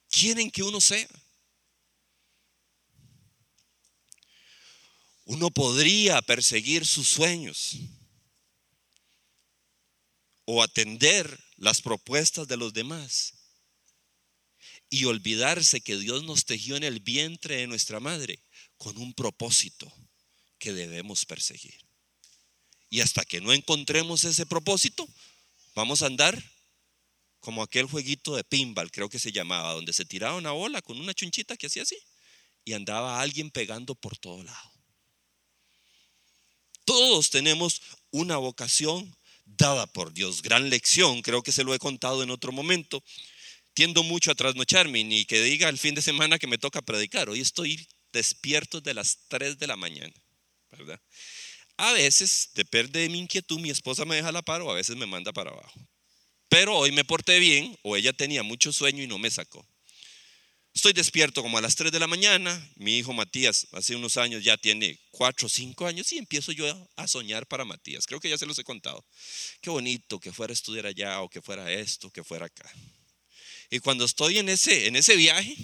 quieren 0.10 0.50
que 0.50 0.64
uno 0.64 0.82
sea. 0.82 1.10
Uno 5.26 5.52
podría 5.52 6.22
perseguir 6.22 6.86
sus 6.86 7.08
sueños 7.08 7.76
o 10.46 10.64
atender 10.64 11.40
las 11.58 11.82
propuestas 11.82 12.48
de 12.48 12.58
los 12.58 12.74
demás 12.74 13.39
y 14.90 15.06
olvidarse 15.06 15.82
que 15.82 15.98
Dios 15.98 16.24
nos 16.24 16.46
tejió 16.46 16.76
en 16.76 16.84
el 16.84 17.00
vientre 17.00 17.58
de 17.58 17.68
nuestra 17.68 18.00
madre 18.00 18.40
con 18.78 18.98
un 18.98 19.14
propósito 19.14 19.92
que 20.58 20.74
debemos 20.74 21.26
perseguir. 21.26 21.76
Y 22.90 23.02
hasta 23.02 23.24
que 23.24 23.40
no 23.40 23.54
encontremos 23.54 24.24
ese 24.24 24.46
propósito, 24.46 25.08
vamos 25.76 26.02
a 26.02 26.08
andar 26.08 26.42
como 27.40 27.64
aquel 27.64 27.86
jueguito 27.86 28.36
de 28.36 28.44
pinball, 28.44 28.92
creo 28.92 29.10
que 29.10 29.20
se 29.20 29.32
llamaba, 29.32 29.74
donde 29.74 29.94
se 29.94 30.06
tiraba 30.06 30.36
una 30.36 30.52
bola 30.52 30.82
con 30.82 31.00
una 31.00 31.14
chunchita 31.14 31.56
que 31.56 31.68
hacía 31.68 31.84
así 31.84 31.98
y 32.66 32.74
andaba 32.74 33.22
alguien 33.22 33.52
pegando 33.52 33.96
por 33.96 34.18
todo 34.18 34.44
lado. 34.44 34.72
Todos 36.84 37.30
tenemos 37.30 37.82
una 38.12 38.38
vocación 38.38 39.16
dada 39.46 39.88
por 39.88 40.14
Dios, 40.14 40.42
gran 40.42 40.70
lección, 40.70 41.22
creo 41.22 41.44
que 41.44 41.52
se 41.52 41.64
lo 41.64 41.74
he 41.74 41.80
contado 41.80 42.24
en 42.24 42.30
otro 42.30 42.52
momento, 42.52 43.04
tiendo 43.80 44.04
mucho 44.04 44.30
a 44.30 44.36
trasnocharme, 44.36 45.06
ni 45.06 45.24
que 45.24 45.42
diga 45.42 45.70
el 45.70 45.78
fin 45.78 45.96
de 45.96 46.02
semana 46.02 46.38
que 46.38 46.48
me 46.48 46.58
toca 46.58 46.82
predicar. 46.82 47.30
Hoy 47.30 47.40
estoy 47.40 47.88
despierto 48.12 48.82
de 48.82 48.94
las 48.94 49.20
3 49.30 49.58
de 49.58 49.68
la 49.68 49.78
mañana, 49.78 50.14
¿verdad? 50.70 51.00
A 51.78 51.94
veces, 51.94 52.50
depende 52.56 53.00
de 53.00 53.08
mi 53.08 53.20
inquietud, 53.20 53.58
mi 53.58 53.70
esposa 53.70 54.04
me 54.04 54.18
deja 54.18 54.34
la 54.34 54.42
par 54.42 54.62
o 54.64 54.70
a 54.70 54.76
veces 54.76 54.98
me 54.98 55.06
manda 55.06 55.32
para 55.32 55.52
abajo. 55.52 55.80
Pero 56.50 56.76
hoy 56.76 56.92
me 56.92 57.06
porté 57.06 57.40
bien 57.40 57.74
o 57.82 57.96
ella 57.96 58.12
tenía 58.12 58.44
mucho 58.44 58.74
sueño 58.74 59.02
y 59.02 59.08
no 59.08 59.18
me 59.18 59.32
sacó. 59.32 59.66
Estoy 60.74 60.92
despierto 60.92 61.42
como 61.42 61.58
a 61.58 61.62
las 61.62 61.78
3 61.78 61.90
de 61.90 62.02
la 62.02 62.08
mañana. 62.08 62.70
Mi 62.76 62.98
hijo 62.98 63.14
Matías 63.14 63.66
hace 63.72 63.96
unos 63.96 64.18
años 64.18 64.44
ya 64.44 64.58
tiene 64.58 65.00
4 65.12 65.46
o 65.46 65.50
5 65.50 65.88
años 65.88 66.12
y 66.12 66.18
empiezo 66.18 66.52
yo 66.52 66.90
a 66.98 67.08
soñar 67.08 67.48
para 67.48 67.64
Matías. 67.64 68.06
Creo 68.08 68.20
que 68.20 68.30
ya 68.30 68.38
se 68.38 68.46
los 68.46 68.60
he 68.60 68.66
contado. 68.66 69.06
Qué 69.62 69.70
bonito 69.70 70.20
que 70.20 70.34
fuera 70.34 70.52
a 70.52 70.54
estudiar 70.54 70.86
allá 70.86 71.22
o 71.22 71.30
que 71.30 71.42
fuera 71.42 71.72
esto, 71.72 72.12
que 72.12 72.26
fuera 72.26 72.48
acá. 72.48 72.70
Y 73.70 73.80
cuando 73.80 74.06
estoy 74.06 74.40
en 74.40 74.50
ese, 74.50 74.88
en 74.88 74.96
ese 74.96 75.16
viaje, 75.16 75.56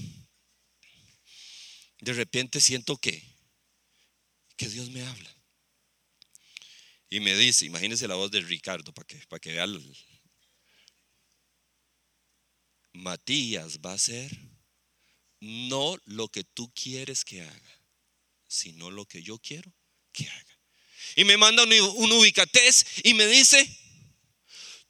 de 2.00 2.14
repente 2.14 2.62
siento 2.62 2.98
que, 2.98 3.24
que 4.58 4.70
Dios 4.70 4.90
me 4.92 5.02
habla. 5.02 5.36
Y 7.10 7.20
me 7.20 7.36
dice, 7.36 7.66
imagínese 7.66 8.08
la 8.08 8.16
voz 8.16 8.30
de 8.32 8.42
Ricardo 8.42 8.94
para 8.94 9.08
que, 9.08 9.18
para 9.28 9.40
que 9.40 9.54
vea. 9.54 9.66
Matías 12.94 13.80
va 13.80 13.92
a 13.92 13.96
hacer 13.96 14.32
no 15.40 15.98
lo 16.06 16.28
que 16.30 16.44
tú 16.44 16.72
quieres 16.74 17.26
que 17.26 17.42
haga, 17.42 17.82
sino 18.48 18.92
lo 18.92 19.06
que 19.06 19.22
yo 19.22 19.38
quiero 19.40 19.74
que 20.12 20.28
haga. 20.28 20.60
Y 21.16 21.24
me 21.24 21.38
manda 21.38 21.64
un, 21.64 21.72
un 21.72 22.12
ubicatés 22.14 22.86
y 23.04 23.14
me 23.14 23.28
dice, 23.28 23.85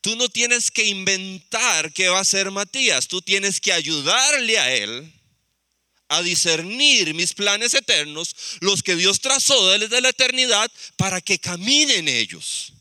Tú 0.06 0.16
no 0.16 0.30
tienes 0.30 0.70
que 0.70 0.86
inventar 0.86 1.92
qué 1.92 2.10
va 2.10 2.20
a 2.20 2.26
ser 2.26 2.52
Matías, 2.52 3.08
tú 3.08 3.24
tienes 3.24 3.60
que 3.60 3.74
ayudarle 3.74 4.60
a 4.60 4.72
él 4.72 5.12
a 6.10 6.22
discernir 6.22 7.16
mis 7.16 7.34
planes 7.34 7.74
eternos, 7.74 8.36
los 8.60 8.84
que 8.84 8.96
Dios 8.96 9.20
trazó 9.20 9.68
desde 9.80 10.02
la 10.02 10.10
eternidad, 10.10 10.72
para 10.96 11.22
que 11.22 11.40
caminen 11.40 12.08
ellos. 12.08 12.72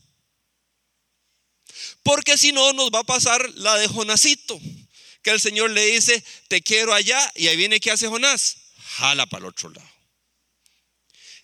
Porque 2.03 2.37
si 2.37 2.51
no, 2.51 2.73
nos 2.73 2.91
va 2.91 2.99
a 2.99 3.03
pasar 3.03 3.49
la 3.55 3.75
de 3.79 3.87
Jonasito, 3.87 4.61
que 5.23 5.31
el 5.31 5.41
Señor 5.41 5.71
le 5.71 5.83
dice, 5.83 6.23
te 6.47 6.61
quiero 6.61 6.93
allá, 6.93 7.31
y 7.33 7.47
ahí 7.47 7.57
viene, 7.57 7.79
¿qué 7.79 7.89
hace 7.89 8.07
Jonás? 8.07 8.57
Jala 8.97 9.25
para 9.25 9.45
el 9.45 9.49
otro 9.49 9.69
lado. 9.69 9.89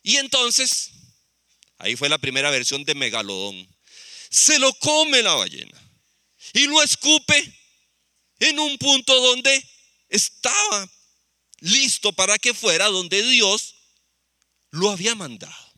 Y 0.03 0.17
entonces, 0.17 0.91
ahí 1.79 1.95
fue 1.95 2.07
la 2.07 2.19
primera 2.19 2.51
versión 2.51 2.83
de 2.83 2.93
Megalodón 2.93 3.70
se 4.31 4.57
lo 4.57 4.73
come 4.75 5.21
la 5.21 5.35
ballena 5.35 5.77
y 6.53 6.65
lo 6.65 6.81
escupe 6.81 7.53
en 8.39 8.57
un 8.59 8.77
punto 8.77 9.13
donde 9.19 9.69
estaba 10.09 10.89
listo 11.59 12.13
para 12.13 12.39
que 12.39 12.53
fuera 12.53 12.87
donde 12.87 13.21
Dios 13.21 13.75
lo 14.71 14.89
había 14.89 15.15
mandado. 15.15 15.73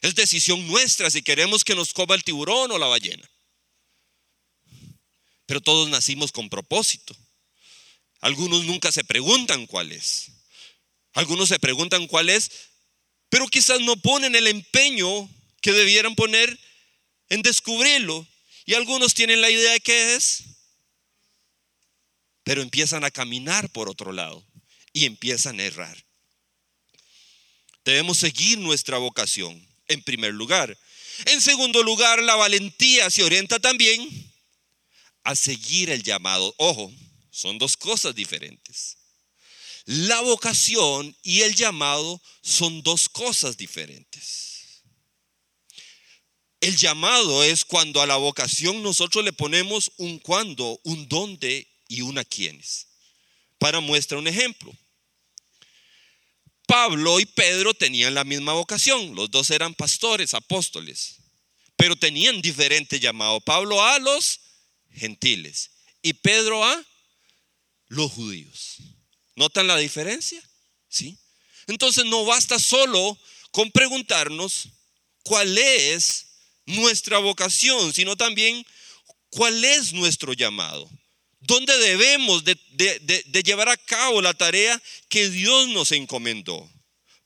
Es 0.00 0.14
decisión 0.14 0.66
nuestra 0.68 1.10
si 1.10 1.20
queremos 1.22 1.64
que 1.64 1.74
nos 1.74 1.92
coma 1.92 2.14
el 2.14 2.22
tiburón 2.22 2.70
o 2.70 2.78
la 2.78 2.86
ballena. 2.86 3.28
Pero 5.46 5.60
todos 5.60 5.88
nacimos 5.88 6.30
con 6.30 6.48
propósito. 6.48 7.16
Algunos 8.20 8.64
nunca 8.64 8.92
se 8.92 9.02
preguntan 9.02 9.66
cuál 9.66 9.90
es. 9.90 10.30
Algunos 11.14 11.48
se 11.48 11.58
preguntan 11.58 12.06
cuál 12.06 12.28
es, 12.28 12.50
pero 13.28 13.48
quizás 13.48 13.80
no 13.80 13.96
ponen 13.96 14.36
el 14.36 14.46
empeño 14.46 15.28
que 15.60 15.72
debieran 15.72 16.14
poner 16.14 16.58
en 17.28 17.42
descubrirlo. 17.42 18.26
Y 18.64 18.74
algunos 18.74 19.14
tienen 19.14 19.40
la 19.40 19.50
idea 19.50 19.72
de 19.72 19.80
qué 19.80 20.14
es, 20.14 20.44
pero 22.42 22.62
empiezan 22.62 23.04
a 23.04 23.10
caminar 23.10 23.70
por 23.70 23.88
otro 23.88 24.12
lado 24.12 24.44
y 24.92 25.06
empiezan 25.06 25.58
a 25.60 25.64
errar. 25.64 26.04
Debemos 27.84 28.18
seguir 28.18 28.58
nuestra 28.58 28.98
vocación, 28.98 29.66
en 29.86 30.02
primer 30.02 30.34
lugar. 30.34 30.76
En 31.26 31.40
segundo 31.40 31.82
lugar, 31.82 32.22
la 32.22 32.36
valentía 32.36 33.10
se 33.10 33.22
orienta 33.22 33.58
también 33.58 34.32
a 35.24 35.34
seguir 35.34 35.90
el 35.90 36.02
llamado. 36.02 36.54
Ojo, 36.58 36.92
son 37.30 37.58
dos 37.58 37.76
cosas 37.76 38.14
diferentes. 38.14 38.98
La 39.84 40.20
vocación 40.20 41.16
y 41.22 41.40
el 41.40 41.54
llamado 41.54 42.20
son 42.42 42.82
dos 42.82 43.08
cosas 43.08 43.56
diferentes. 43.56 44.47
El 46.60 46.76
llamado 46.76 47.44
es 47.44 47.64
cuando 47.64 48.02
a 48.02 48.06
la 48.06 48.16
vocación 48.16 48.82
nosotros 48.82 49.24
le 49.24 49.32
ponemos 49.32 49.92
un 49.96 50.18
cuándo, 50.18 50.80
un 50.82 51.08
dónde 51.08 51.68
y 51.86 52.00
una 52.00 52.24
quiénes. 52.24 52.88
Para 53.58 53.80
muestra 53.80 54.18
un 54.18 54.26
ejemplo. 54.26 54.76
Pablo 56.66 57.18
y 57.18 57.24
Pedro 57.24 57.72
tenían 57.72 58.14
la 58.14 58.24
misma 58.24 58.52
vocación, 58.52 59.14
los 59.14 59.30
dos 59.30 59.50
eran 59.50 59.74
pastores, 59.74 60.34
apóstoles, 60.34 61.16
pero 61.76 61.96
tenían 61.96 62.42
diferente 62.42 63.00
llamado. 63.00 63.40
Pablo 63.40 63.82
a 63.82 63.98
los 63.98 64.40
gentiles 64.92 65.70
y 66.02 66.12
Pedro 66.12 66.62
a 66.62 66.84
los 67.86 68.12
judíos. 68.12 68.76
¿Notan 69.34 69.66
la 69.66 69.78
diferencia? 69.78 70.42
¿Sí? 70.88 71.16
Entonces 71.68 72.04
no 72.04 72.24
basta 72.26 72.58
solo 72.58 73.18
con 73.50 73.70
preguntarnos 73.70 74.68
cuál 75.22 75.56
es 75.56 76.27
nuestra 76.68 77.18
vocación, 77.18 77.92
sino 77.92 78.16
también 78.16 78.64
cuál 79.30 79.64
es 79.64 79.92
nuestro 79.92 80.32
llamado. 80.32 80.88
¿Dónde 81.40 81.76
debemos 81.78 82.44
de, 82.44 83.42
llevar 83.44 83.68
a 83.68 83.76
cabo 83.76 84.20
la 84.20 84.34
tarea 84.34 84.80
que 85.08 85.30
Dios 85.30 85.68
nos 85.68 85.92
encomendó? 85.92 86.68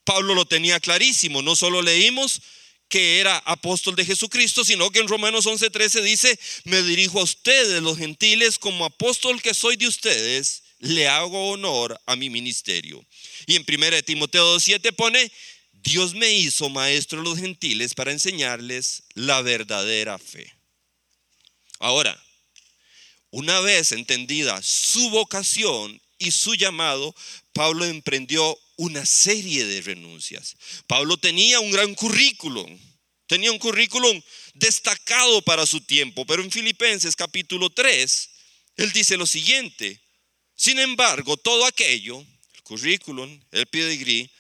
Pablo 0.05 0.35
lo 0.35 0.45
tenía 0.45 0.81
clarísimo, 0.81 1.43
no 1.43 1.57
solo 1.57 1.83
leímos 1.83 2.41
que 2.89 3.21
era 3.21 3.39
apóstol 3.39 3.97
de 3.97 4.05
Jesucristo, 4.05 4.65
sino 4.65 4.91
que 4.91 4.99
en 4.99 5.09
Romanos 5.09 5.47
11:13 5.47 6.03
dice, 6.03 6.39
me 6.65 6.83
dirijo 6.83 7.21
a 7.21 7.25
ustedes, 7.25 7.83
los 7.83 7.97
gentiles, 7.97 8.59
como 8.59 8.85
apóstol 8.85 9.41
que 9.41 9.55
soy 9.55 9.77
de 9.77 9.87
ustedes, 9.87 10.63
le 10.79 11.09
hago 11.09 11.51
honor 11.51 11.99
a 12.07 12.17
mi 12.17 12.29
ministerio. 12.29 13.05
Y 13.47 13.57
en 13.57 13.65
1 13.67 14.03
Timoteo 14.03 14.57
2:7 14.57 14.93
pone, 14.93 15.33
Dios 15.83 16.15
me 16.15 16.33
hizo 16.33 16.69
maestro 16.69 17.19
de 17.19 17.29
los 17.29 17.39
gentiles 17.39 17.95
para 17.95 18.13
enseñarles 18.13 19.03
la 19.15 19.43
verdadera 19.43 20.17
fe. 20.19 20.53
Ahora, 21.81 22.17
una 23.31 23.61
vez 23.61 23.91
entendida 23.91 24.63
su 24.63 25.11
vocación 25.11 26.01
y 26.19 26.31
su 26.31 26.55
llamado, 26.55 27.15
Pablo 27.53 27.85
emprendió 27.85 28.57
una 28.77 29.05
serie 29.05 29.65
de 29.65 29.81
renuncias. 29.81 30.57
Pablo 30.87 31.17
tenía 31.17 31.59
un 31.59 31.73
gran 31.73 31.95
currículum, 31.95 32.79
tenía 33.27 33.51
un 33.51 33.59
currículum 33.59 34.23
destacado 34.55 35.43
para 35.43 35.67
su 35.67 35.81
tiempo, 35.81 36.25
pero 36.27 36.45
en 36.45 36.53
Filipenses 36.53 37.17
capítulo 37.17 37.71
3, 37.71 38.31
él 38.77 38.93
dice 38.93 39.17
lo 39.17 39.27
siguiente, 39.27 40.01
sin 40.55 40.79
embargo, 40.79 41.37
todo 41.37 41.67
aquello, 41.67 42.25
el 42.55 42.63
currículum, 42.63 43.43
el 43.51 43.67
pedigrí, 43.67 44.31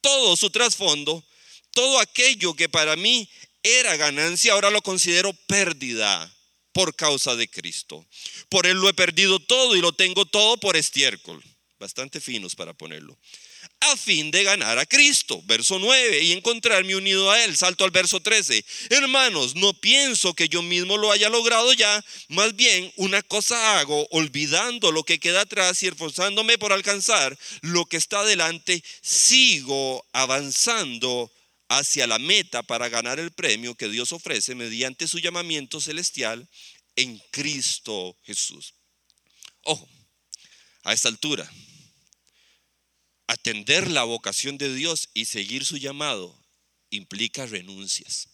todo 0.00 0.36
su 0.36 0.50
trasfondo, 0.50 1.24
todo 1.72 1.98
aquello 1.98 2.54
que 2.54 2.68
para 2.68 2.96
mí 2.96 3.28
era 3.62 3.96
ganancia, 3.96 4.52
ahora 4.52 4.70
lo 4.70 4.82
considero 4.82 5.32
pérdida 5.46 6.32
por 6.72 6.94
causa 6.94 7.34
de 7.36 7.48
Cristo. 7.48 8.06
Por 8.48 8.66
Él 8.66 8.78
lo 8.78 8.88
he 8.88 8.94
perdido 8.94 9.40
todo 9.40 9.76
y 9.76 9.80
lo 9.80 9.92
tengo 9.92 10.24
todo 10.26 10.58
por 10.58 10.76
estiércol. 10.76 11.42
Bastante 11.78 12.20
finos 12.20 12.54
para 12.54 12.74
ponerlo 12.74 13.18
a 13.80 13.96
fin 13.96 14.30
de 14.30 14.44
ganar 14.44 14.78
a 14.78 14.86
Cristo. 14.86 15.42
Verso 15.44 15.78
9, 15.78 16.22
y 16.22 16.32
encontrarme 16.32 16.96
unido 16.96 17.30
a 17.30 17.42
Él. 17.44 17.56
Salto 17.56 17.84
al 17.84 17.90
verso 17.90 18.20
13. 18.20 18.64
Hermanos, 18.90 19.54
no 19.54 19.72
pienso 19.74 20.34
que 20.34 20.48
yo 20.48 20.62
mismo 20.62 20.96
lo 20.96 21.12
haya 21.12 21.28
logrado 21.28 21.72
ya, 21.72 22.04
más 22.28 22.56
bien 22.56 22.92
una 22.96 23.22
cosa 23.22 23.78
hago, 23.78 24.06
olvidando 24.10 24.92
lo 24.92 25.04
que 25.04 25.18
queda 25.18 25.42
atrás 25.42 25.82
y 25.82 25.86
esforzándome 25.86 26.58
por 26.58 26.72
alcanzar 26.72 27.38
lo 27.62 27.86
que 27.86 27.96
está 27.96 28.24
delante, 28.24 28.82
sigo 29.00 30.04
avanzando 30.12 31.30
hacia 31.68 32.06
la 32.06 32.18
meta 32.18 32.62
para 32.62 32.88
ganar 32.88 33.20
el 33.20 33.30
premio 33.30 33.74
que 33.74 33.88
Dios 33.88 34.12
ofrece 34.12 34.54
mediante 34.54 35.06
su 35.06 35.18
llamamiento 35.18 35.80
celestial 35.80 36.48
en 36.96 37.20
Cristo 37.30 38.16
Jesús. 38.24 38.74
Ojo, 39.62 39.88
a 40.84 40.94
esta 40.94 41.08
altura 41.08 41.48
atender 43.28 43.88
la 43.88 44.02
vocación 44.02 44.58
de 44.58 44.74
Dios 44.74 45.10
y 45.14 45.26
seguir 45.26 45.64
su 45.64 45.76
llamado 45.76 46.36
implica 46.90 47.46
renuncias. 47.46 48.28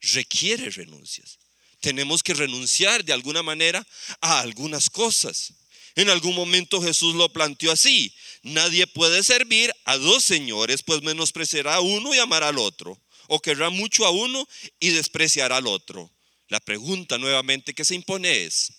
Requiere 0.00 0.70
renuncias. 0.70 1.38
Tenemos 1.80 2.22
que 2.22 2.34
renunciar 2.34 3.04
de 3.04 3.12
alguna 3.12 3.42
manera 3.42 3.84
a 4.20 4.40
algunas 4.40 4.90
cosas. 4.90 5.54
En 5.94 6.10
algún 6.10 6.34
momento 6.34 6.82
Jesús 6.82 7.14
lo 7.14 7.32
planteó 7.32 7.72
así. 7.72 8.14
Nadie 8.42 8.86
puede 8.86 9.24
servir 9.24 9.72
a 9.84 9.96
dos 9.96 10.22
señores, 10.22 10.82
pues 10.82 11.02
menospreciará 11.02 11.76
a 11.76 11.80
uno 11.80 12.14
y 12.14 12.18
amará 12.18 12.48
al 12.48 12.58
otro. 12.58 13.00
O 13.28 13.40
querrá 13.40 13.70
mucho 13.70 14.04
a 14.04 14.10
uno 14.10 14.46
y 14.78 14.90
despreciará 14.90 15.56
al 15.56 15.66
otro. 15.66 16.12
La 16.48 16.60
pregunta 16.60 17.18
nuevamente 17.18 17.74
que 17.74 17.84
se 17.84 17.94
impone 17.94 18.44
es, 18.44 18.72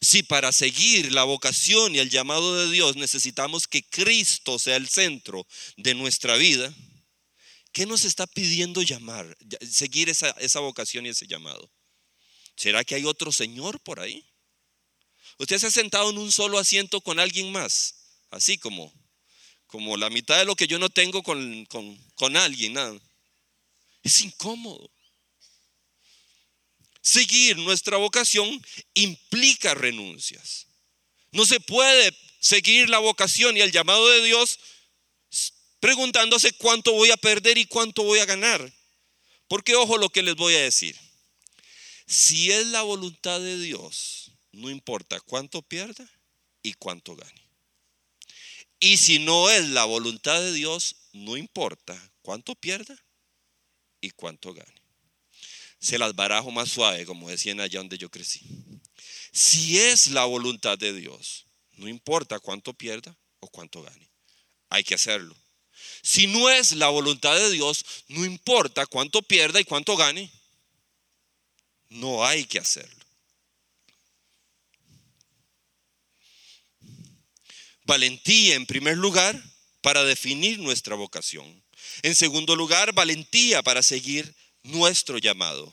si 0.00 0.22
para 0.22 0.52
seguir 0.52 1.12
la 1.12 1.24
vocación 1.24 1.94
y 1.94 1.98
el 1.98 2.10
llamado 2.10 2.56
de 2.56 2.72
Dios 2.72 2.96
necesitamos 2.96 3.66
que 3.66 3.82
Cristo 3.82 4.58
sea 4.58 4.76
el 4.76 4.88
centro 4.88 5.46
de 5.76 5.94
nuestra 5.94 6.36
vida, 6.36 6.72
¿qué 7.72 7.86
nos 7.86 8.04
está 8.04 8.26
pidiendo 8.26 8.82
llamar, 8.82 9.36
seguir 9.68 10.08
esa, 10.08 10.30
esa 10.38 10.60
vocación 10.60 11.06
y 11.06 11.10
ese 11.10 11.26
llamado? 11.26 11.70
¿Será 12.56 12.84
que 12.84 12.94
hay 12.94 13.04
otro 13.04 13.32
Señor 13.32 13.80
por 13.80 14.00
ahí? 14.00 14.24
Usted 15.38 15.58
se 15.58 15.66
ha 15.68 15.70
sentado 15.70 16.10
en 16.10 16.18
un 16.18 16.32
solo 16.32 16.58
asiento 16.58 17.00
con 17.00 17.20
alguien 17.20 17.52
más, 17.52 17.94
así 18.30 18.58
como, 18.58 18.92
como 19.66 19.96
la 19.96 20.10
mitad 20.10 20.38
de 20.38 20.44
lo 20.44 20.56
que 20.56 20.66
yo 20.66 20.78
no 20.78 20.90
tengo 20.90 21.22
con, 21.22 21.64
con, 21.66 21.96
con 22.14 22.36
alguien, 22.36 22.72
nada. 22.72 22.98
Es 24.02 24.20
incómodo. 24.22 24.90
Seguir 27.08 27.56
nuestra 27.56 27.96
vocación 27.96 28.62
implica 28.92 29.72
renuncias. 29.72 30.66
No 31.32 31.46
se 31.46 31.58
puede 31.58 32.14
seguir 32.38 32.90
la 32.90 32.98
vocación 32.98 33.56
y 33.56 33.62
el 33.62 33.72
llamado 33.72 34.06
de 34.10 34.22
Dios 34.24 34.60
preguntándose 35.80 36.52
cuánto 36.52 36.92
voy 36.92 37.10
a 37.10 37.16
perder 37.16 37.56
y 37.56 37.64
cuánto 37.64 38.02
voy 38.02 38.18
a 38.18 38.26
ganar. 38.26 38.74
Porque 39.46 39.74
ojo 39.74 39.96
lo 39.96 40.10
que 40.10 40.22
les 40.22 40.34
voy 40.34 40.54
a 40.56 40.60
decir. 40.60 40.98
Si 42.06 42.52
es 42.52 42.66
la 42.66 42.82
voluntad 42.82 43.40
de 43.40 43.58
Dios, 43.58 44.32
no 44.52 44.68
importa 44.68 45.18
cuánto 45.20 45.62
pierda 45.62 46.06
y 46.62 46.74
cuánto 46.74 47.16
gane. 47.16 47.42
Y 48.80 48.98
si 48.98 49.18
no 49.18 49.48
es 49.48 49.66
la 49.70 49.86
voluntad 49.86 50.38
de 50.42 50.52
Dios, 50.52 50.94
no 51.14 51.38
importa 51.38 52.12
cuánto 52.20 52.54
pierda 52.54 53.02
y 54.02 54.10
cuánto 54.10 54.52
gane 54.52 54.87
se 55.78 55.98
las 55.98 56.14
barajo 56.14 56.50
más 56.50 56.70
suave, 56.70 57.06
como 57.06 57.28
decían 57.28 57.60
allá 57.60 57.78
donde 57.78 57.98
yo 57.98 58.10
crecí. 58.10 58.42
Si 59.32 59.78
es 59.78 60.08
la 60.08 60.24
voluntad 60.24 60.78
de 60.78 60.92
Dios, 60.92 61.46
no 61.72 61.88
importa 61.88 62.40
cuánto 62.40 62.74
pierda 62.74 63.16
o 63.40 63.48
cuánto 63.48 63.82
gane, 63.82 64.10
hay 64.68 64.82
que 64.82 64.94
hacerlo. 64.94 65.36
Si 66.02 66.26
no 66.26 66.48
es 66.50 66.72
la 66.72 66.88
voluntad 66.88 67.36
de 67.36 67.50
Dios, 67.50 67.84
no 68.08 68.24
importa 68.24 68.86
cuánto 68.86 69.22
pierda 69.22 69.60
y 69.60 69.64
cuánto 69.64 69.96
gane, 69.96 70.30
no 71.88 72.24
hay 72.24 72.44
que 72.44 72.58
hacerlo. 72.58 73.04
Valentía 77.84 78.54
en 78.54 78.66
primer 78.66 78.98
lugar 78.98 79.40
para 79.80 80.04
definir 80.04 80.58
nuestra 80.58 80.94
vocación. 80.94 81.64
En 82.02 82.14
segundo 82.14 82.54
lugar, 82.56 82.92
valentía 82.92 83.62
para 83.62 83.82
seguir 83.82 84.34
nuestro 84.68 85.18
llamado. 85.18 85.72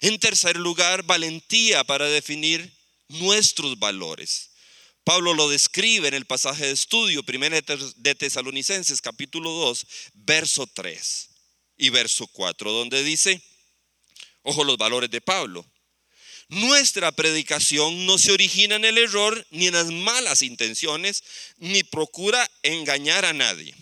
En 0.00 0.18
tercer 0.18 0.56
lugar, 0.56 1.04
valentía 1.04 1.84
para 1.84 2.06
definir 2.06 2.72
nuestros 3.08 3.78
valores. 3.78 4.50
Pablo 5.04 5.34
lo 5.34 5.48
describe 5.48 6.08
en 6.08 6.14
el 6.14 6.26
pasaje 6.26 6.66
de 6.66 6.72
estudio, 6.72 7.22
1 7.26 7.60
de 7.96 8.14
Tesalonicenses, 8.14 9.00
capítulo 9.00 9.50
2, 9.50 9.86
verso 10.14 10.66
3 10.66 11.28
y 11.78 11.90
verso 11.90 12.26
4, 12.28 12.70
donde 12.70 13.02
dice, 13.02 13.42
ojo 14.42 14.64
los 14.64 14.76
valores 14.76 15.10
de 15.10 15.20
Pablo, 15.20 15.66
nuestra 16.48 17.10
predicación 17.12 18.06
no 18.06 18.18
se 18.18 18.30
origina 18.30 18.76
en 18.76 18.84
el 18.84 18.98
error 18.98 19.46
ni 19.50 19.68
en 19.68 19.74
las 19.74 19.86
malas 19.86 20.42
intenciones, 20.42 21.24
ni 21.56 21.82
procura 21.82 22.48
engañar 22.62 23.24
a 23.24 23.32
nadie. 23.32 23.74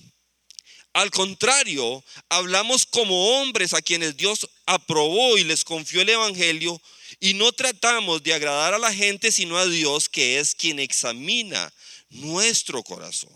Al 0.92 1.10
contrario, 1.10 2.04
hablamos 2.28 2.84
como 2.84 3.40
hombres 3.40 3.74
a 3.74 3.82
quienes 3.82 4.16
Dios 4.16 4.48
aprobó 4.66 5.38
y 5.38 5.44
les 5.44 5.62
confió 5.62 6.02
el 6.02 6.08
Evangelio 6.08 6.80
y 7.20 7.34
no 7.34 7.52
tratamos 7.52 8.22
de 8.22 8.34
agradar 8.34 8.74
a 8.74 8.78
la 8.78 8.92
gente 8.92 9.30
sino 9.30 9.56
a 9.56 9.66
Dios 9.66 10.08
que 10.08 10.40
es 10.40 10.54
quien 10.54 10.80
examina 10.80 11.72
nuestro 12.08 12.82
corazón. 12.82 13.30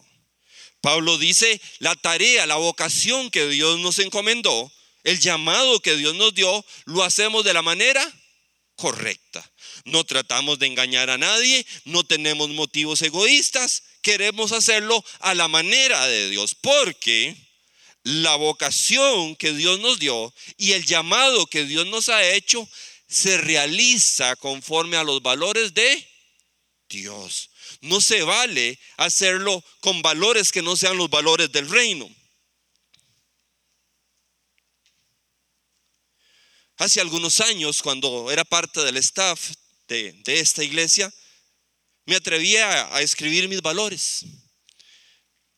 Pablo 0.81 1.17
dice, 1.17 1.61
la 1.79 1.95
tarea, 1.95 2.47
la 2.47 2.57
vocación 2.57 3.31
que 3.31 3.49
Dios 3.49 3.79
nos 3.79 3.99
encomendó, 4.01 4.71
el 5.05 5.21
llamado 5.21 5.81
que 5.81 5.97
Dios 5.97 6.15
nos 6.15 6.35
dio, 6.35 6.65
lo 6.87 7.05
hacemos 7.05 7.45
de 7.45 7.55
la 7.55 7.63
manera 7.63 8.05
correcta. 8.77 9.49
No 9.85 10.05
tratamos 10.05 10.59
de 10.59 10.67
engañar 10.67 11.09
a 11.09 11.19
nadie, 11.19 11.65
no 11.85 12.05
tenemos 12.05 12.51
motivos 12.51 13.01
egoístas, 13.03 13.83
queremos 14.03 14.53
hacerlo 14.53 15.03
a 15.21 15.35
la 15.35 15.49
manera 15.49 16.07
de 16.07 16.29
Dios, 16.29 16.55
porque 16.55 17.44
la 18.05 18.37
vocación 18.37 19.35
que 19.35 19.53
Dios 19.53 19.81
nos 19.81 19.99
dio 19.99 20.33
y 20.59 20.73
el 20.73 20.85
llamado 20.85 21.47
que 21.47 21.65
Dios 21.65 21.87
nos 21.87 22.11
ha 22.11 22.23
hecho 22.35 22.69
se 23.09 23.39
realiza 23.39 24.37
conforme 24.37 24.97
a 24.97 25.05
los 25.05 25.23
valores 25.23 25.73
de 25.73 26.07
Dios. 26.89 27.51
No 27.81 28.01
se 28.01 28.23
vale 28.23 28.79
hacerlo 28.99 29.65
con 29.81 30.03
valores 30.03 30.53
que 30.53 30.63
no 30.63 30.77
sean 30.77 30.99
los 30.99 31.09
valores 31.09 31.51
del 31.51 31.69
reino. 31.69 32.09
Hace 36.77 37.01
algunos 37.01 37.41
años, 37.41 37.83
cuando 37.83 38.31
era 38.31 38.45
parte 38.45 38.85
del 38.85 38.97
staff 38.99 39.53
de, 39.89 40.23
esta 40.27 40.63
iglesia, 40.63 41.13
me 42.05 42.17
atreví 42.17 42.57
a, 42.57 42.95
a 42.95 43.01
escribir 43.01 43.49
mis 43.49 43.63
valores. 43.63 44.27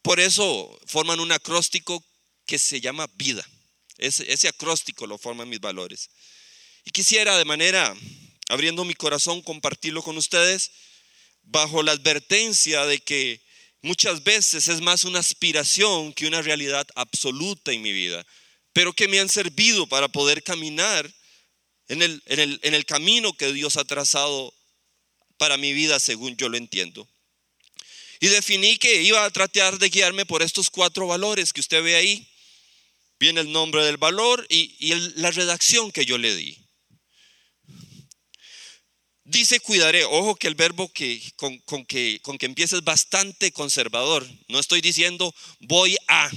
Por 0.03 0.21
eso 0.21 0.79
forman 0.87 1.19
un 1.19 1.33
acróstico 1.33 2.05
que 2.47 2.59
se 2.59 2.81
llama 2.81 3.09
vida. 3.15 3.47
Ese, 3.99 4.31
ese 4.33 4.49
acróstico 4.49 5.07
lo 5.07 5.19
forman 5.19 5.49
mis 5.49 5.61
valores. 5.61 6.11
Y 6.85 6.91
quisiera 6.91 7.37
de 7.37 7.45
manera, 7.45 7.95
abriendo 8.49 8.85
mi 8.85 8.95
corazón, 8.95 9.43
compartirlo 9.43 10.03
con 10.03 10.17
ustedes 10.17 10.71
bajo 11.43 11.83
la 11.83 11.93
advertencia 11.93 12.87
de 12.87 12.99
que 13.01 13.41
muchas 13.83 14.25
veces 14.25 14.69
es 14.69 14.81
más 14.81 15.05
una 15.05 15.21
aspiración 15.21 16.13
que 16.13 16.27
una 16.27 16.43
realidad 16.43 16.87
absoluta 16.95 17.73
en 17.73 17.83
mi 17.83 17.93
vida. 17.93 18.25
pero 18.73 18.93
que 18.93 19.09
me 19.09 19.19
han 19.19 19.31
servido 19.31 19.87
para 19.87 20.07
poder 20.07 20.43
caminar 20.43 21.11
en 21.89 22.03
el, 22.03 22.23
en 22.27 22.41
el, 22.41 22.61
en 22.63 22.75
el 22.75 22.85
camino 22.85 23.33
que 23.33 23.51
Dios 23.51 23.79
ha 23.79 23.85
trazado 23.87 24.53
para 25.39 25.57
mi 25.57 25.73
vida 25.73 25.99
según 25.99 26.37
yo 26.37 26.51
lo 26.51 26.59
entiendo. 26.59 27.09
Y 28.21 28.29
definí 28.29 28.77
que 28.77 29.03
iba 29.03 29.25
a 29.25 29.31
tratar 29.31 29.79
de 29.79 29.89
guiarme 29.89 30.27
por 30.27 30.43
estos 30.43 30.69
cuatro 30.69 31.07
valores 31.07 31.55
que 31.55 31.61
usted 31.61 31.83
ve 31.83 31.97
ahí. 31.97 32.29
Viene 33.19 33.41
el 33.41 33.53
nombre 33.53 33.85
del 33.85 33.97
valor 33.97 34.47
y, 34.49 34.95
la 35.17 35.31
redacción 35.31 35.91
que 35.91 36.05
yo 36.05 36.19
le 36.19 36.35
di. 36.35 36.59
Dice 39.25 39.59
cuidaré, 39.59 40.05
ojo 40.05 40.37
que 40.37 40.47
el 40.47 40.55
verbo 40.55 40.93
que 40.93 41.21
con, 41.35 41.59
que 41.87 42.21
con 42.23 42.39
que 42.39 42.47
empieza 42.47 42.77
es 42.77 42.85
bastante 42.85 43.51
conservador. 43.51 44.27
No 44.49 44.61
estoy 44.61 44.81
diciendo 44.81 45.35
voy 45.61 45.97
a, 46.07 46.31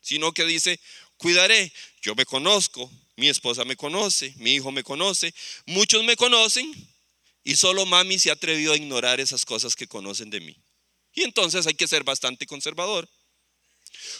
sino 0.00 0.32
que 0.32 0.44
dice 0.44 0.78
cuidaré. 1.16 1.72
Yo 2.00 2.14
me 2.14 2.24
conozco, 2.24 2.90
mi 3.16 3.28
esposa 3.28 3.64
me 3.64 3.76
conoce, 3.76 4.32
mi 4.36 4.54
hijo 4.54 4.70
me 4.70 4.84
conoce, 4.84 5.34
muchos 5.66 6.04
me 6.04 6.16
conocen 6.16 6.72
y 7.42 7.56
solo 7.56 7.84
mami 7.84 8.18
se 8.18 8.30
atrevió 8.30 8.72
a 8.72 8.76
ignorar 8.76 9.20
esas 9.20 9.44
cosas 9.44 9.74
que 9.74 9.88
conocen 9.88 10.30
de 10.30 10.40
mí. 10.40 10.56
Y 11.14 11.24
entonces 11.24 11.66
hay 11.66 11.74
que 11.74 11.88
ser 11.88 12.04
bastante 12.04 12.46
conservador. 12.46 13.08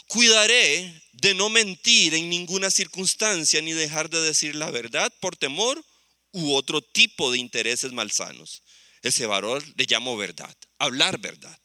Cuidaré 0.07 1.03
de 1.13 1.35
no 1.35 1.49
mentir 1.49 2.15
en 2.15 2.31
ninguna 2.31 2.71
circunstancia 2.71 3.61
ni 3.61 3.73
dejar 3.73 4.11
de 4.11 4.21
decir 4.21 4.55
la 4.55 4.71
verdad 4.71 5.13
por 5.21 5.37
temor 5.37 5.85
u 6.33 6.55
otro 6.55 6.83
tipo 6.83 7.31
de 7.33 7.39
intereses 7.39 7.93
malsanos. 7.93 8.63
Ese 9.03 9.27
valor 9.27 9.63
le 9.77 9.87
llamo 9.87 10.17
verdad, 10.17 10.55
hablar 10.79 11.19
verdad. 11.19 11.59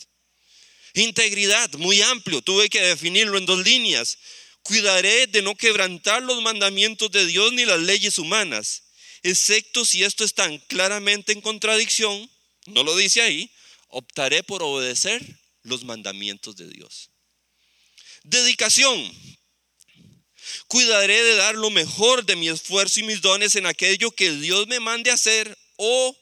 Integridad, 0.94 1.72
muy 1.74 2.02
amplio, 2.02 2.42
tuve 2.42 2.70
que 2.70 2.82
definirlo 2.82 3.38
en 3.38 3.46
dos 3.46 3.64
líneas. 3.64 4.18
Cuidaré 4.62 5.28
de 5.28 5.42
no 5.42 5.56
quebrantar 5.56 6.22
los 6.22 6.42
mandamientos 6.42 7.12
de 7.12 7.26
Dios 7.26 7.52
ni 7.54 7.66
las 7.66 7.80
leyes 7.80 8.18
humanas, 8.18 8.84
excepto 9.24 9.86
si 9.86 10.04
esto 10.04 10.24
está 10.24 10.50
claramente 10.68 11.34
en 11.34 11.42
contradicción, 11.42 12.30
no 12.68 12.84
lo 12.84 12.96
dice 12.96 13.22
ahí, 13.22 13.52
optaré 13.90 14.44
por 14.44 14.64
obedecer 14.64 15.22
los 15.64 15.84
mandamientos 15.84 16.56
de 16.56 16.70
Dios. 16.70 17.10
Dedicación. 18.24 19.12
Cuidaré 20.68 21.22
de 21.22 21.36
dar 21.36 21.56
lo 21.56 21.70
mejor 21.70 22.26
de 22.26 22.36
mi 22.36 22.50
esfuerzo 22.50 23.00
y 23.00 23.04
mis 23.04 23.22
dones 23.22 23.56
en 23.56 23.66
aquello 23.66 24.12
que 24.12 24.32
Dios 24.32 24.68
me 24.68 24.80
mande 24.80 25.12
hacer 25.12 25.58
o 25.76 26.18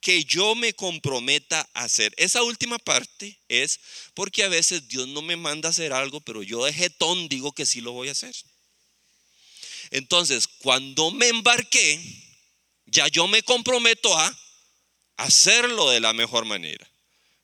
que 0.00 0.24
yo 0.24 0.54
me 0.54 0.72
comprometa 0.74 1.68
a 1.74 1.84
hacer. 1.84 2.14
Esa 2.16 2.42
última 2.42 2.78
parte 2.78 3.40
es 3.48 3.80
porque 4.14 4.44
a 4.44 4.48
veces 4.48 4.88
Dios 4.88 5.08
no 5.08 5.22
me 5.22 5.36
manda 5.36 5.68
a 5.68 5.70
hacer 5.70 5.92
algo, 5.92 6.20
pero 6.20 6.42
yo 6.42 6.64
de 6.64 6.72
jetón 6.72 7.28
digo 7.28 7.52
que 7.52 7.66
sí 7.66 7.80
lo 7.80 7.92
voy 7.92 8.08
a 8.08 8.12
hacer. 8.12 8.34
Entonces, 9.90 10.46
cuando 10.46 11.10
me 11.10 11.28
embarqué, 11.28 12.00
ya 12.86 13.08
yo 13.08 13.26
me 13.26 13.42
comprometo 13.42 14.16
a 14.16 14.38
hacerlo 15.16 15.90
de 15.90 16.00
la 16.00 16.12
mejor 16.12 16.44
manera. 16.44 16.88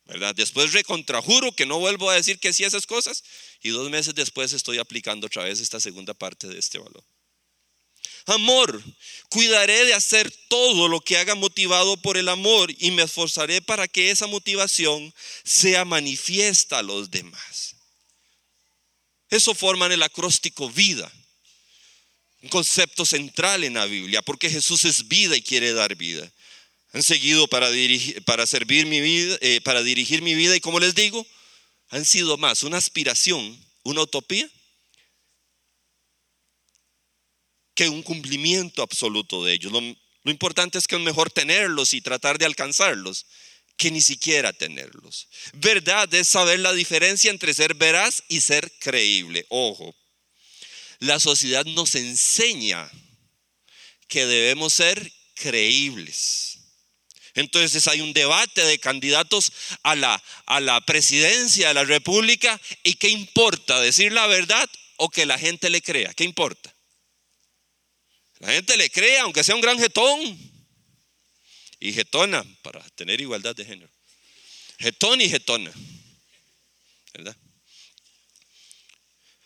¿Verdad? 0.05 0.35
Después 0.35 0.73
recontrajuro 0.73 1.51
que 1.51 1.65
no 1.65 1.79
vuelvo 1.79 2.09
a 2.09 2.15
decir 2.15 2.39
que 2.39 2.53
sí 2.53 2.63
a 2.63 2.67
esas 2.67 2.85
cosas 2.85 3.23
y 3.61 3.69
dos 3.69 3.89
meses 3.89 4.13
después 4.13 4.53
estoy 4.53 4.77
aplicando 4.77 5.27
otra 5.27 5.43
vez 5.43 5.59
esta 5.59 5.79
segunda 5.79 6.13
parte 6.13 6.47
de 6.47 6.59
este 6.59 6.77
valor. 6.77 7.03
Amor, 8.27 8.83
cuidaré 9.29 9.85
de 9.85 9.93
hacer 9.93 10.31
todo 10.47 10.87
lo 10.87 10.99
que 11.01 11.17
haga 11.17 11.35
motivado 11.35 11.97
por 11.97 12.17
el 12.17 12.29
amor 12.29 12.73
y 12.79 12.91
me 12.91 13.03
esforzaré 13.03 13.61
para 13.61 13.87
que 13.87 14.09
esa 14.09 14.25
motivación 14.25 15.13
sea 15.43 15.85
manifiesta 15.85 16.79
a 16.79 16.83
los 16.83 17.11
demás. 17.11 17.75
Eso 19.29 19.53
forma 19.53 19.87
en 19.87 19.93
el 19.93 20.03
acróstico 20.03 20.69
vida, 20.69 21.11
un 22.41 22.49
concepto 22.49 23.05
central 23.05 23.63
en 23.63 23.75
la 23.75 23.85
Biblia, 23.85 24.21
porque 24.21 24.49
Jesús 24.49 24.85
es 24.85 25.07
vida 25.07 25.35
y 25.35 25.41
quiere 25.41 25.73
dar 25.73 25.95
vida 25.95 26.31
han 26.95 27.03
seguido 27.03 27.45
para, 27.49 27.69
dirigir, 27.71 28.23
servir 28.45 28.85
mi 28.85 29.01
vida, 29.01 29.37
eh, 29.41 29.59
para 29.59 29.83
dirigir 29.83 30.21
mi 30.21 30.33
vida 30.33 30.55
y 30.55 30.61
como 30.61 30.79
les 30.79 30.95
digo, 30.95 31.27
han 31.89 32.05
sido 32.05 32.37
más 32.37 32.63
una 32.63 32.77
aspiración, 32.77 33.59
una 33.83 34.03
utopía, 34.03 34.49
que 37.73 37.89
un 37.89 38.01
cumplimiento 38.01 38.81
absoluto 38.81 39.43
de 39.43 39.51
ellos. 39.51 39.73
Lo, 39.73 39.81
lo 39.81 40.31
importante 40.31 40.77
es 40.77 40.87
que 40.87 40.95
es 40.95 41.01
mejor 41.01 41.29
tenerlos 41.29 41.93
y 41.93 41.99
tratar 41.99 42.37
de 42.37 42.45
alcanzarlos 42.45 43.25
que 43.75 43.91
ni 43.91 43.99
siquiera 43.99 44.53
tenerlos. 44.53 45.27
Verdad 45.51 46.13
es 46.13 46.29
saber 46.29 46.61
la 46.61 46.71
diferencia 46.71 47.29
entre 47.29 47.53
ser 47.53 47.73
veraz 47.73 48.23
y 48.29 48.39
ser 48.39 48.71
creíble. 48.79 49.45
Ojo, 49.49 49.93
la 50.99 51.19
sociedad 51.19 51.65
nos 51.65 51.95
enseña 51.95 52.89
que 54.07 54.25
debemos 54.25 54.75
ser 54.75 55.11
creíbles. 55.33 56.54
Entonces 57.35 57.87
hay 57.87 57.99
un 57.99 58.13
debate 58.13 58.65
de 58.65 58.79
candidatos 58.79 59.51
a 59.83 59.95
la, 59.95 60.23
a 60.45 60.61
la 60.61 60.79
presidencia 60.81 61.67
de 61.67 61.73
la 61.73 61.83
República 61.83 62.59
y 62.83 62.95
qué 62.95 63.09
importa, 63.09 63.79
decir 63.81 64.13
la 64.13 64.25
verdad 64.25 64.69
o 64.95 65.09
que 65.09 65.25
la 65.25 65.37
gente 65.37 65.69
le 65.69 65.81
crea, 65.81 66.13
¿qué 66.13 66.23
importa? 66.23 66.73
La 68.39 68.51
gente 68.51 68.77
le 68.77 68.89
crea, 68.89 69.23
aunque 69.23 69.43
sea 69.43 69.55
un 69.55 69.61
gran 69.61 69.77
jetón 69.77 70.39
y 71.79 71.93
jetona, 71.93 72.43
para 72.61 72.81
tener 72.91 73.19
igualdad 73.19 73.55
de 73.55 73.65
género. 73.65 73.91
Jetón 74.79 75.19
y 75.19 75.29
jetona, 75.29 75.71
¿verdad? 77.13 77.35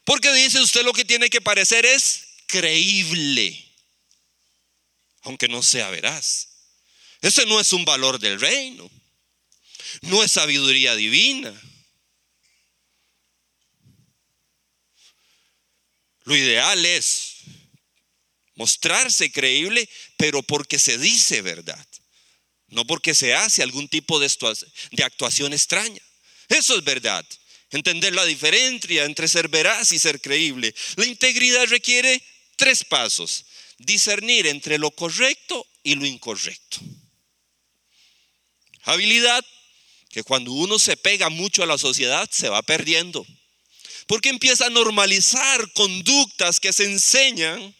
Porque 0.03 0.31
dice 0.33 0.59
usted 0.61 0.83
lo 0.83 0.93
que 0.93 1.05
tiene 1.05 1.29
que 1.29 1.41
parecer 1.41 1.85
es 1.85 2.27
creíble, 2.45 3.63
aunque 5.21 5.47
no 5.47 5.63
sea 5.63 5.89
veraz. 5.89 6.48
Ese 7.21 7.45
no 7.45 7.59
es 7.59 7.73
un 7.73 7.85
valor 7.85 8.19
del 8.19 8.39
reino. 8.39 8.89
No 10.01 10.23
es 10.23 10.31
sabiduría 10.31 10.95
divina. 10.95 11.53
Lo 16.23 16.35
ideal 16.35 16.85
es 16.85 17.37
mostrarse 18.53 19.31
creíble, 19.31 19.89
pero 20.17 20.43
porque 20.43 20.77
se 20.77 20.97
dice 20.97 21.41
verdad, 21.41 21.87
no 22.67 22.85
porque 22.85 23.15
se 23.15 23.33
hace 23.33 23.63
algún 23.63 23.87
tipo 23.87 24.19
de, 24.19 24.29
actuación 25.03 25.53
extraña. 25.53 26.01
Eso 26.49 26.77
es 26.77 26.83
verdad. 26.83 27.25
Entender 27.71 28.13
la 28.13 28.25
diferencia 28.25 29.05
entre 29.05 29.27
ser 29.27 29.47
veraz 29.47 29.91
y 29.91 29.97
ser 29.97 30.21
creíble. 30.21 30.75
La 30.97 31.05
integridad 31.05 31.65
requiere 31.67 32.21
tres 32.57 32.83
pasos. 32.83 33.45
Discernir 33.77 34.45
entre 34.47 34.77
lo 34.77 34.91
correcto 34.91 35.65
y 35.83 35.95
lo 35.95 36.05
incorrecto. 36.05 36.79
Habilidad 38.89 39.45
que 40.09 40.23
cuando 40.23 40.51
uno 40.51 40.79
se 40.79 40.97
pega 40.97 41.29
mucho 41.29 41.61
a 41.61 41.67
la 41.67 41.77
sociedad 41.77 42.27
se 42.31 42.49
va 42.49 42.63
perdiendo. 42.63 43.25
Porque 44.07 44.29
empieza 44.29 44.65
a 44.65 44.71
normalizar 44.71 45.71
conductas 45.73 46.59
que 46.59 46.73
se 46.73 46.85
enseñan 46.85 47.75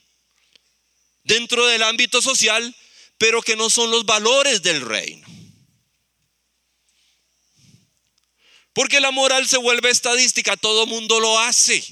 dentro 1.24 1.65
del 1.65 1.82
ámbito 1.82 2.22
social, 2.22 2.76
pero 3.17 3.41
que 3.41 3.56
no 3.56 3.72
son 3.72 3.89
los 3.89 4.06
valores 4.06 4.62
del 4.62 4.82
reino. 4.82 5.28
Porque 8.74 9.00
la 9.00 9.10
moral 9.10 9.48
se 9.48 9.58
vuelve 9.58 9.89
estadística, 9.89 10.56
todo 10.58 10.86
mundo 10.86 11.19
lo 11.19 11.39
hace. 11.39 11.84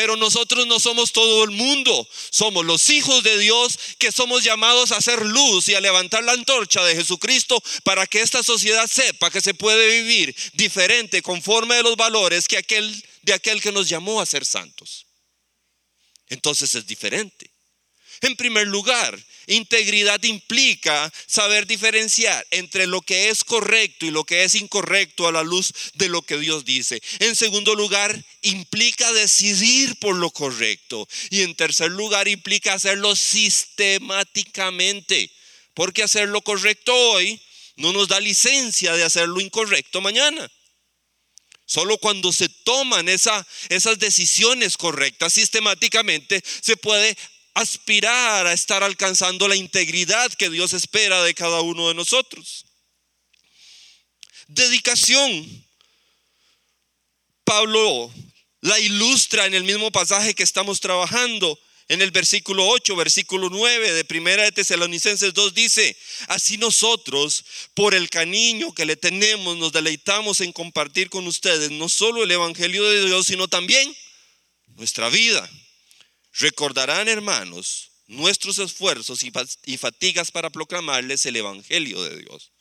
Pero 0.00 0.16
nosotros 0.16 0.66
no 0.66 0.80
somos 0.80 1.12
todo 1.12 1.44
el 1.44 1.50
mundo, 1.50 2.08
somos 2.30 2.64
los 2.64 2.88
hijos 2.88 3.22
de 3.22 3.36
Dios 3.36 3.78
que 3.98 4.10
somos 4.10 4.42
llamados 4.42 4.92
a 4.92 4.96
hacer 4.96 5.26
luz 5.26 5.68
y 5.68 5.74
a 5.74 5.80
levantar 5.82 6.24
la 6.24 6.32
antorcha 6.32 6.82
de 6.82 6.96
Jesucristo 6.96 7.62
para 7.84 8.06
que 8.06 8.22
esta 8.22 8.42
sociedad 8.42 8.86
sepa 8.86 9.30
que 9.30 9.42
se 9.42 9.52
puede 9.52 10.00
vivir 10.00 10.34
diferente 10.54 11.20
conforme 11.20 11.74
a 11.74 11.82
los 11.82 11.96
valores 11.96 12.48
que 12.48 12.56
aquel 12.56 13.04
de 13.20 13.34
aquel 13.34 13.60
que 13.60 13.72
nos 13.72 13.90
llamó 13.90 14.22
a 14.22 14.24
ser 14.24 14.46
santos. 14.46 15.06
Entonces 16.30 16.74
es 16.74 16.86
diferente. 16.86 17.50
En 18.22 18.36
primer 18.36 18.68
lugar, 18.68 19.22
integridad 19.54 20.22
implica 20.22 21.12
saber 21.26 21.66
diferenciar 21.66 22.46
entre 22.50 22.86
lo 22.86 23.02
que 23.02 23.28
es 23.28 23.44
correcto 23.44 24.06
y 24.06 24.10
lo 24.10 24.24
que 24.24 24.44
es 24.44 24.54
incorrecto 24.54 25.28
a 25.28 25.32
la 25.32 25.42
luz 25.42 25.72
de 25.94 26.08
lo 26.08 26.22
que 26.22 26.38
Dios 26.38 26.64
dice. 26.64 27.02
En 27.18 27.36
segundo 27.36 27.74
lugar, 27.74 28.24
implica 28.42 29.12
decidir 29.12 29.98
por 29.98 30.16
lo 30.16 30.30
correcto. 30.30 31.06
Y 31.30 31.42
en 31.42 31.54
tercer 31.54 31.90
lugar, 31.90 32.28
implica 32.28 32.72
hacerlo 32.74 33.16
sistemáticamente. 33.16 35.30
Porque 35.74 36.02
hacer 36.02 36.28
lo 36.28 36.40
correcto 36.42 36.94
hoy 36.94 37.40
no 37.76 37.92
nos 37.92 38.08
da 38.08 38.18
licencia 38.20 38.94
de 38.94 39.04
hacer 39.04 39.28
lo 39.28 39.40
incorrecto 39.40 40.00
mañana. 40.00 40.50
Solo 41.64 41.98
cuando 41.98 42.32
se 42.32 42.48
toman 42.48 43.08
esas 43.08 43.46
decisiones 43.98 44.76
correctas 44.76 45.34
sistemáticamente 45.34 46.42
se 46.60 46.76
puede 46.76 47.16
aspirar 47.54 48.46
a 48.46 48.52
estar 48.52 48.82
alcanzando 48.82 49.48
la 49.48 49.56
integridad 49.56 50.32
que 50.34 50.50
Dios 50.50 50.72
espera 50.72 51.22
de 51.22 51.34
cada 51.34 51.60
uno 51.60 51.88
de 51.88 51.94
nosotros. 51.94 52.66
Dedicación. 54.48 55.66
Pablo 57.44 58.12
la 58.60 58.78
ilustra 58.78 59.46
en 59.46 59.54
el 59.54 59.64
mismo 59.64 59.90
pasaje 59.90 60.34
que 60.34 60.42
estamos 60.42 60.80
trabajando. 60.80 61.58
En 61.88 62.02
el 62.02 62.12
versículo 62.12 62.68
8, 62.68 62.94
versículo 62.94 63.48
9 63.50 63.92
de 63.92 64.04
Primera 64.04 64.44
de 64.44 64.52
Tesalonicenses 64.52 65.34
2 65.34 65.54
dice, 65.54 65.96
así 66.28 66.56
nosotros, 66.56 67.44
por 67.74 67.96
el 67.96 68.08
cariño 68.08 68.72
que 68.72 68.84
le 68.84 68.94
tenemos, 68.94 69.56
nos 69.56 69.72
deleitamos 69.72 70.40
en 70.40 70.52
compartir 70.52 71.10
con 71.10 71.26
ustedes 71.26 71.72
no 71.72 71.88
solo 71.88 72.22
el 72.22 72.30
Evangelio 72.30 72.84
de 72.84 73.06
Dios, 73.06 73.26
sino 73.26 73.48
también 73.48 73.92
nuestra 74.76 75.08
vida. 75.08 75.50
Recordarán, 76.32 77.08
hermanos, 77.08 77.90
nuestros 78.06 78.58
esfuerzos 78.58 79.20
y 79.22 79.76
fatigas 79.76 80.30
para 80.30 80.50
proclamarles 80.50 81.26
el 81.26 81.36
Evangelio 81.36 82.02
de 82.02 82.18
Dios. 82.20 82.52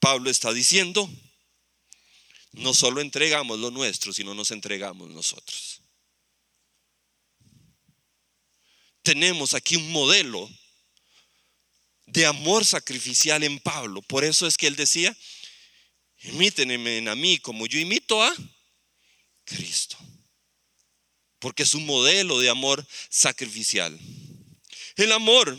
Pablo 0.00 0.30
está 0.30 0.52
diciendo, 0.52 1.08
no 2.52 2.74
solo 2.74 3.00
entregamos 3.00 3.58
lo 3.58 3.70
nuestro, 3.70 4.12
sino 4.12 4.34
nos 4.34 4.50
entregamos 4.50 5.10
nosotros. 5.10 5.80
tenemos 9.04 9.52
aquí 9.52 9.76
un 9.76 9.92
modelo 9.92 10.50
de 12.06 12.26
amor 12.26 12.64
sacrificial 12.64 13.44
en 13.44 13.60
Pablo. 13.60 14.02
Por 14.02 14.24
eso 14.24 14.46
es 14.46 14.56
que 14.56 14.66
él 14.66 14.76
decía, 14.76 15.16
imítenme 16.22 17.08
a 17.08 17.14
mí 17.14 17.38
como 17.38 17.66
yo 17.66 17.78
imito 17.78 18.22
a 18.22 18.34
Cristo. 19.44 19.96
Porque 21.44 21.64
es 21.64 21.74
un 21.74 21.84
modelo 21.84 22.40
de 22.40 22.48
amor 22.48 22.86
sacrificial. 23.10 24.00
El 24.96 25.12
amor, 25.12 25.54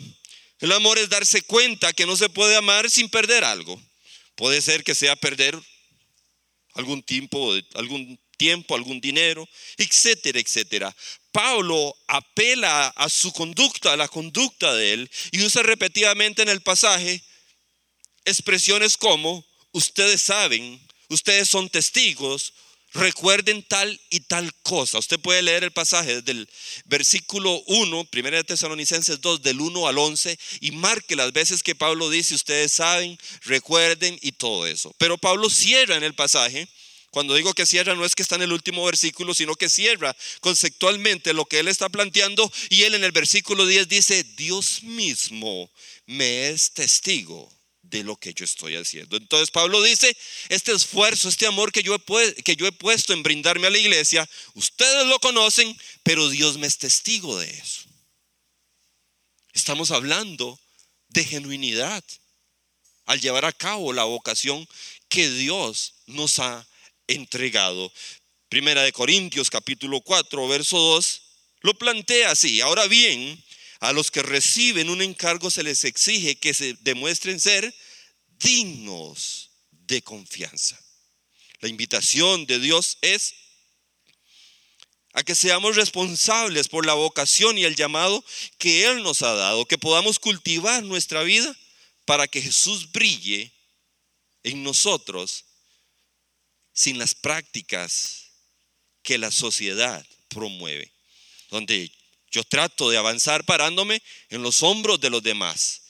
el 0.59 0.71
amor 0.71 0.97
es 0.97 1.09
darse 1.09 1.43
cuenta 1.43 1.93
que 1.93 2.07
no 2.07 2.17
se 2.17 2.27
puede 2.27 2.55
amar 2.55 2.89
sin 2.89 3.07
perder 3.07 3.43
algo. 3.43 3.79
Puede 4.33 4.63
ser 4.63 4.83
que 4.83 4.95
sea 4.95 5.15
perder 5.15 5.55
algún 6.73 7.03
tiempo, 7.03 7.53
algún 7.75 8.19
tiempo, 8.35 8.73
algún 8.73 8.99
dinero, 8.99 9.47
etcétera, 9.77 10.39
etcétera. 10.39 10.95
Pablo 11.31 11.95
apela 12.07 12.87
a 12.87 13.07
su 13.07 13.31
conducta, 13.31 13.93
a 13.93 13.97
la 13.97 14.07
conducta 14.07 14.73
de 14.73 14.93
él, 14.93 15.11
y 15.33 15.43
usa 15.43 15.61
repetidamente 15.61 16.41
en 16.41 16.49
el 16.49 16.61
pasaje 16.61 17.23
expresiones 18.25 18.97
como, 18.97 19.45
ustedes 19.71 20.23
saben, 20.23 20.81
ustedes 21.09 21.47
son 21.47 21.69
testigos, 21.69 22.53
recuerden 22.95 23.63
tal 23.63 23.99
y 24.09 24.21
tal 24.21 24.53
cosa. 24.63 24.97
Usted 24.97 25.19
puede 25.19 25.41
leer 25.41 25.63
el 25.63 25.71
pasaje 25.71 26.21
del 26.21 26.49
versículo 26.85 27.61
1, 27.67 28.07
1 28.11 28.31
de 28.31 28.43
Tesalonicenses 28.43 29.21
2, 29.21 29.41
del 29.43 29.61
1 29.61 29.87
al 29.87 29.97
11, 29.97 30.37
y 30.61 30.71
marque 30.71 31.15
las 31.15 31.31
veces 31.33 31.61
que 31.61 31.75
Pablo 31.75 32.09
dice, 32.09 32.35
ustedes 32.35 32.71
saben, 32.71 33.17
recuerden 33.43 34.17
y 34.21 34.31
todo 34.31 34.65
eso. 34.65 34.93
Pero 34.97 35.17
Pablo 35.17 35.49
cierra 35.49 35.95
en 35.95 36.03
el 36.03 36.15
pasaje 36.15 36.67
cuando 37.11 37.35
digo 37.35 37.53
que 37.53 37.65
cierra 37.65 37.95
no 37.95 38.03
es 38.03 38.13
que 38.13 38.23
está 38.23 38.35
en 38.35 38.41
el 38.41 38.51
último 38.51 38.83
versículo, 38.83 39.33
sino 39.33 39.55
que 39.55 39.69
cierra 39.69 40.13
conceptualmente 40.41 41.33
lo 41.33 41.45
que 41.45 41.59
él 41.59 41.69
está 41.69 41.87
planteando 41.87 42.51
y 42.69 42.83
él 42.83 42.93
en 42.93 43.05
el 43.05 43.13
versículo 43.13 43.65
10 43.65 43.87
dice, 43.87 44.25
Dios 44.35 44.83
mismo 44.83 45.71
me 46.07 46.49
es 46.49 46.71
testigo 46.71 47.54
de 47.97 48.03
lo 48.03 48.17
que 48.17 48.33
yo 48.33 48.43
estoy 48.43 48.75
haciendo. 48.75 49.15
Entonces 49.15 49.51
Pablo 49.51 49.81
dice, 49.81 50.15
este 50.49 50.73
esfuerzo, 50.73 51.29
este 51.29 51.47
amor 51.47 51.71
que 51.71 51.81
yo, 51.81 51.95
he, 51.95 52.33
que 52.43 52.55
yo 52.55 52.67
he 52.67 52.71
puesto 52.71 53.13
en 53.13 53.23
brindarme 53.23 53.67
a 53.67 53.69
la 53.69 53.77
iglesia, 53.77 54.27
ustedes 54.53 55.07
lo 55.07 55.17
conocen, 55.19 55.75
pero 56.03 56.29
Dios 56.29 56.57
me 56.57 56.67
es 56.67 56.77
testigo 56.77 57.39
de 57.39 57.49
eso. 57.49 57.83
Estamos 59.53 59.91
hablando 59.91 60.59
de 61.07 61.23
genuinidad 61.23 62.03
al 63.05 63.21
llevar 63.21 63.45
a 63.45 63.53
cabo 63.53 63.93
la 63.93 64.03
vocación 64.03 64.67
que 65.07 65.29
Dios 65.29 65.93
nos 66.07 66.39
ha 66.39 66.67
entregado. 67.07 67.91
Primera 68.49 68.83
de 68.83 68.91
Corintios 68.91 69.49
capítulo 69.49 70.01
4, 70.01 70.47
verso 70.49 70.77
2, 70.77 71.21
lo 71.61 71.73
plantea 71.75 72.31
así. 72.31 72.59
Ahora 72.59 72.87
bien, 72.87 73.41
a 73.79 73.93
los 73.93 74.11
que 74.11 74.23
reciben 74.23 74.89
un 74.89 75.01
encargo 75.01 75.49
se 75.49 75.63
les 75.63 75.85
exige 75.85 76.35
que 76.35 76.53
se 76.53 76.75
demuestren 76.81 77.39
ser 77.39 77.73
dignos 78.39 79.51
de 79.71 80.01
confianza. 80.01 80.79
La 81.59 81.69
invitación 81.69 82.45
de 82.45 82.59
Dios 82.59 82.97
es 83.01 83.33
a 85.13 85.23
que 85.23 85.33
seamos 85.33 85.77
responsables 85.77 86.67
por 86.67 86.85
la 86.85 86.93
vocación 86.93 87.57
y 87.57 87.63
el 87.63 87.75
llamado 87.75 88.23
que 88.57 88.85
Él 88.85 89.01
nos 89.01 89.21
ha 89.21 89.33
dado, 89.33 89.65
que 89.65 89.77
podamos 89.77 90.19
cultivar 90.19 90.83
nuestra 90.83 91.23
vida 91.23 91.55
para 92.03 92.27
que 92.27 92.41
Jesús 92.41 92.91
brille 92.91 93.51
en 94.43 94.61
nosotros 94.61 95.45
sin 96.73 96.97
las 96.97 97.15
prácticas 97.15 98.31
que 99.01 99.17
la 99.17 99.31
sociedad 99.31 100.05
promueve, 100.27 100.91
donde 101.49 101.89
yo 102.29 102.43
trato 102.43 102.89
de 102.89 102.97
avanzar 102.97 103.45
parándome 103.45 104.03
en 104.29 104.43
los 104.43 104.61
hombros 104.63 104.99
de 104.99 105.09
los 105.09 105.23
demás. 105.23 105.83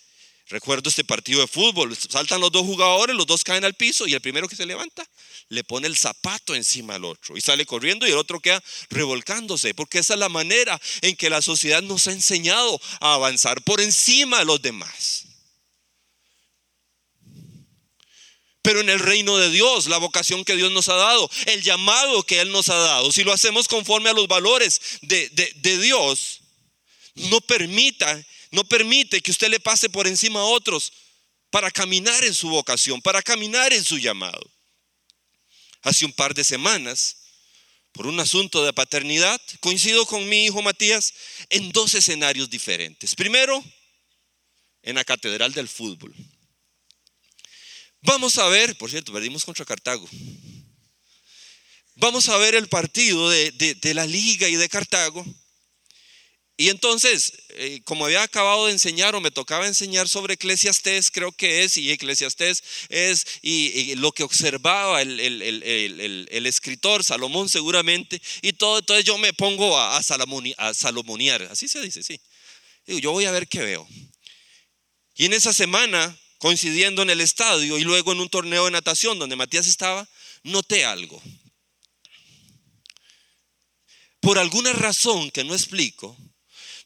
Recuerdo 0.47 0.89
este 0.89 1.03
partido 1.03 1.41
de 1.41 1.47
fútbol, 1.47 1.97
saltan 1.97 2.39
los 2.39 2.51
dos 2.51 2.63
jugadores, 2.63 3.15
los 3.15 3.25
dos 3.25 3.43
caen 3.43 3.65
al 3.65 3.73
piso 3.73 4.05
y 4.07 4.13
el 4.13 4.21
primero 4.21 4.47
que 4.47 4.55
se 4.55 4.65
levanta 4.65 5.07
le 5.49 5.63
pone 5.63 5.87
el 5.87 5.97
zapato 5.97 6.55
encima 6.55 6.95
al 6.95 7.05
otro 7.05 7.37
y 7.37 7.41
sale 7.41 7.65
corriendo 7.65 8.07
y 8.07 8.11
el 8.11 8.17
otro 8.17 8.39
queda 8.39 8.63
revolcándose, 8.89 9.73
porque 9.73 9.99
esa 9.99 10.13
es 10.13 10.19
la 10.19 10.29
manera 10.29 10.79
en 11.01 11.15
que 11.15 11.29
la 11.29 11.41
sociedad 11.41 11.81
nos 11.81 12.07
ha 12.07 12.11
enseñado 12.11 12.79
a 12.99 13.15
avanzar 13.15 13.61
por 13.63 13.81
encima 13.81 14.39
de 14.39 14.45
los 14.45 14.61
demás. 14.61 15.25
Pero 18.65 18.79
en 18.79 18.89
el 18.89 18.99
reino 18.99 19.37
de 19.37 19.51
Dios, 19.51 19.85
la 19.85 19.99
vocación 19.99 20.43
que 20.43 20.55
Dios 20.55 20.71
nos 20.71 20.89
ha 20.89 20.95
dado, 20.95 21.29
el 21.45 21.61
llamado 21.61 22.23
que 22.23 22.41
Él 22.41 22.51
nos 22.51 22.69
ha 22.69 22.75
dado, 22.75 23.11
si 23.11 23.23
lo 23.23 23.31
hacemos 23.31 23.67
conforme 23.67 24.09
a 24.09 24.13
los 24.13 24.27
valores 24.27 24.81
de, 25.01 25.29
Dios, 25.61 26.41
no 27.13 27.41
permita, 27.41 28.25
no 28.51 28.63
permite 28.63 29.21
que 29.21 29.31
usted 29.31 29.49
le 29.49 29.59
pase 29.59 29.89
por 29.89 30.07
encima 30.07 30.39
a 30.39 30.45
otros 30.45 30.91
para 31.49 31.71
caminar 31.71 32.23
en 32.23 32.33
su 32.33 32.49
vocación, 32.49 33.01
para 33.01 33.21
caminar 33.21 33.73
en 33.73 33.83
su 33.83 33.97
llamado. 33.97 34.51
Hace 35.81 36.05
un 36.05 36.13
par 36.13 36.33
de 36.33 36.43
semanas, 36.43 37.17
por 37.91 38.07
un 38.07 38.19
asunto 38.19 38.65
de 38.65 38.73
paternidad, 38.73 39.39
coincido 39.61 40.05
con 40.05 40.27
mi 40.27 40.45
hijo 40.45 40.61
Matías 40.61 41.13
en 41.49 41.71
dos 41.71 41.93
escenarios 41.93 42.49
diferentes. 42.49 43.15
Primero, 43.15 43.63
en 44.85 44.95
la 44.95 45.03
Catedral 45.03 45.53
del 45.53 45.67
Fútbol. 45.67 46.13
Vamos 48.01 48.37
a 48.37 48.47
ver, 48.47 48.77
por 48.77 48.89
cierto, 48.89 49.11
perdimos 49.11 49.43
contra 49.43 49.65
Cartago. 49.65 50.07
Vamos 51.95 52.29
a 52.29 52.37
ver 52.37 52.53
el 52.55 52.67
partido 52.67 53.29
de, 53.29 53.93
la 53.95 54.05
liga 54.05 54.47
y 54.47 54.55
de 54.55 54.69
Cartago. 54.69 55.25
Y 56.57 56.69
entonces, 56.69 57.33
eh, 57.49 57.81
como 57.83 58.05
había 58.05 58.23
acabado 58.23 58.67
de 58.67 58.71
enseñar 58.71 59.13
o 59.13 59.19
me 59.21 59.29
tocaba 59.29 59.67
enseñar 59.67 60.07
sobre 60.07 60.35
Eclesiastés, 60.35 61.11
creo 61.11 61.33
que 61.33 61.63
es, 61.63 61.75
y 61.75 61.91
Eclesiastés 61.91 62.63
es, 62.87 63.25
y, 63.41 63.95
lo 63.95 64.13
que 64.13 64.23
observaba 64.23 65.01
el, 65.01 66.45
escritor 66.45 67.03
Salomón 67.03 67.49
seguramente, 67.49 68.21
y 68.41 68.53
todo, 68.53 68.79
entonces 68.79 69.03
yo 69.03 69.17
me 69.17 69.33
pongo 69.33 69.77
a, 69.77 69.97
a, 69.97 70.73
salomoniar, 70.73 71.41
así 71.51 71.67
se 71.67 71.81
dice, 71.81 72.03
sí. 72.03 72.19
Digo, 72.85 72.99
yo 72.99 73.11
voy 73.11 73.25
a 73.25 73.31
ver 73.31 73.47
qué 73.47 73.59
veo. 73.61 73.85
Y 75.15 75.25
en 75.25 75.33
esa 75.33 75.51
semana 75.51 76.17
coincidiendo 76.37 77.01
en 77.01 77.09
el 77.09 77.21
estadio 77.21 77.77
y 77.77 77.83
luego 77.83 78.11
en 78.11 78.19
un 78.19 78.29
torneo 78.29 78.65
de 78.65 78.71
natación 78.71 79.19
donde 79.19 79.35
Matías 79.35 79.67
estaba, 79.67 80.07
noté 80.43 80.85
algo. 80.85 81.21
Por 84.19 84.39
alguna 84.39 84.71
razón 84.73 85.31
que 85.31 85.43
no 85.43 85.53
explico, 85.53 86.17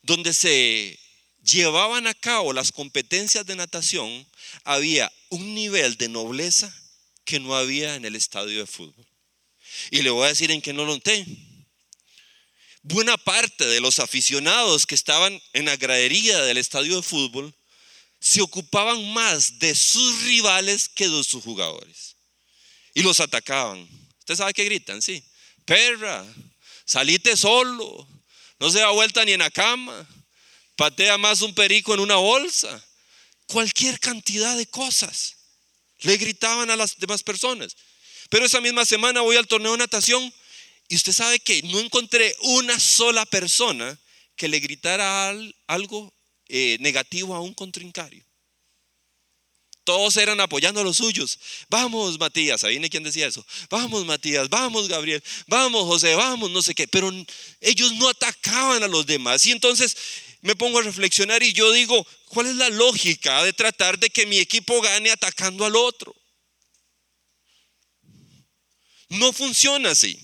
donde 0.01 0.33
se 0.33 0.99
llevaban 1.43 2.07
a 2.07 2.13
cabo 2.13 2.53
las 2.53 2.71
competencias 2.71 3.45
de 3.45 3.55
natación, 3.55 4.27
había 4.63 5.11
un 5.29 5.53
nivel 5.53 5.97
de 5.97 6.09
nobleza 6.09 6.73
que 7.25 7.39
no 7.39 7.55
había 7.55 7.95
en 7.95 8.05
el 8.05 8.15
estadio 8.15 8.59
de 8.59 8.67
fútbol. 8.67 9.05
Y 9.91 10.01
le 10.01 10.09
voy 10.09 10.25
a 10.25 10.29
decir 10.29 10.51
en 10.51 10.61
qué 10.61 10.73
no 10.73 10.85
lo 10.85 10.93
noté. 10.93 11.25
Buena 12.81 13.17
parte 13.17 13.65
de 13.65 13.81
los 13.81 13.99
aficionados 13.99 14.85
que 14.85 14.95
estaban 14.95 15.39
en 15.53 15.65
la 15.65 15.75
gradería 15.75 16.41
del 16.41 16.57
estadio 16.57 16.95
de 16.95 17.03
fútbol 17.03 17.53
se 18.19 18.41
ocupaban 18.41 19.13
más 19.13 19.59
de 19.59 19.75
sus 19.75 20.23
rivales 20.23 20.89
que 20.89 21.07
de 21.07 21.23
sus 21.23 21.43
jugadores. 21.43 22.15
Y 22.93 23.01
los 23.01 23.19
atacaban. 23.19 23.87
¿Usted 24.19 24.35
sabe 24.35 24.53
qué 24.53 24.65
gritan? 24.65 25.01
Sí. 25.01 25.23
Perra, 25.65 26.25
salite 26.85 27.37
solo. 27.37 28.07
No 28.59 28.69
se 28.69 28.79
da 28.79 28.89
vuelta 28.89 29.23
ni 29.25 29.31
en 29.31 29.39
la 29.39 29.49
cama. 29.49 30.07
Patea 30.75 31.17
más 31.17 31.41
un 31.41 31.53
perico 31.53 31.93
en 31.93 31.99
una 31.99 32.15
bolsa. 32.15 32.83
Cualquier 33.47 33.99
cantidad 33.99 34.57
de 34.57 34.67
cosas. 34.67 35.35
Le 35.99 36.17
gritaban 36.17 36.69
a 36.69 36.75
las 36.75 36.97
demás 36.97 37.23
personas. 37.23 37.75
Pero 38.29 38.45
esa 38.45 38.61
misma 38.61 38.85
semana 38.85 39.21
voy 39.21 39.37
al 39.37 39.47
torneo 39.47 39.71
de 39.71 39.79
natación 39.79 40.33
y 40.87 40.95
usted 40.95 41.13
sabe 41.13 41.39
que 41.39 41.61
no 41.63 41.79
encontré 41.79 42.35
una 42.41 42.79
sola 42.79 43.25
persona 43.25 43.97
que 44.35 44.47
le 44.47 44.59
gritara 44.59 45.33
algo 45.67 46.13
eh, 46.47 46.77
negativo 46.79 47.35
a 47.35 47.41
un 47.41 47.53
contrincario. 47.53 48.23
Todos 49.89 50.17
eran 50.17 50.39
apoyando 50.39 50.81
a 50.81 50.83
los 50.83 50.97
suyos. 50.97 51.39
Vamos, 51.67 52.19
Matías, 52.19 52.63
¿ahí 52.63 52.79
quién 52.91 53.01
decía 53.01 53.25
eso? 53.25 53.43
Vamos, 53.71 54.05
Matías, 54.05 54.47
vamos, 54.47 54.87
Gabriel, 54.87 55.23
vamos, 55.47 55.83
José, 55.85 56.13
vamos, 56.13 56.51
no 56.51 56.61
sé 56.61 56.75
qué. 56.75 56.87
Pero 56.87 57.11
ellos 57.59 57.93
no 57.93 58.07
atacaban 58.07 58.83
a 58.83 58.87
los 58.87 59.07
demás. 59.07 59.43
Y 59.47 59.51
entonces 59.51 59.97
me 60.41 60.55
pongo 60.55 60.77
a 60.77 60.83
reflexionar 60.83 61.41
y 61.41 61.53
yo 61.53 61.71
digo, 61.71 62.05
¿cuál 62.27 62.45
es 62.45 62.55
la 62.57 62.69
lógica 62.69 63.43
de 63.43 63.51
tratar 63.51 63.97
de 63.97 64.11
que 64.11 64.27
mi 64.27 64.37
equipo 64.37 64.79
gane 64.79 65.09
atacando 65.09 65.65
al 65.65 65.75
otro? 65.75 66.15
No 69.09 69.33
funciona 69.33 69.89
así. 69.89 70.19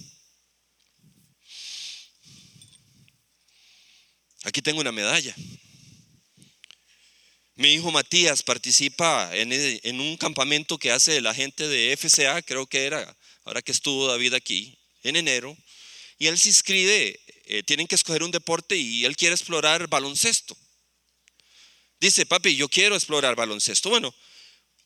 Aquí 4.44 4.62
tengo 4.62 4.80
una 4.82 4.92
medalla. 4.92 5.36
Mi 7.58 7.74
hijo 7.74 7.90
Matías 7.90 8.44
participa 8.44 9.30
en, 9.34 10.00
un 10.02 10.18
campamento 10.18 10.78
que 10.78 10.92
hace 10.92 11.22
la 11.22 11.34
gente 11.34 11.66
de 11.70 11.96
FCA, 11.96 12.42
creo 12.42 12.68
que 12.68 12.86
era, 12.86 13.18
ahora 13.46 13.62
que 13.62 13.72
estuvo 13.72 14.08
David 14.08 14.34
aquí, 14.34 14.78
en 15.04 15.16
enero, 15.16 15.56
y 16.18 16.28
él 16.28 16.38
se 16.38 16.50
inscribe, 16.50 17.18
eh, 17.46 17.64
tienen 17.64 17.88
que 17.88 17.96
escoger 17.96 18.24
un 18.24 18.32
deporte 18.32 18.76
y 18.76 19.06
él 19.06 19.16
quiere 19.16 19.36
explorar 19.36 19.88
baloncesto. 19.88 20.58
Dice, 22.02 22.26
papi, 22.26 22.58
yo 22.58 22.68
quiero 22.68 22.96
explorar 22.96 23.36
baloncesto. 23.36 23.90
Bueno, 23.90 24.14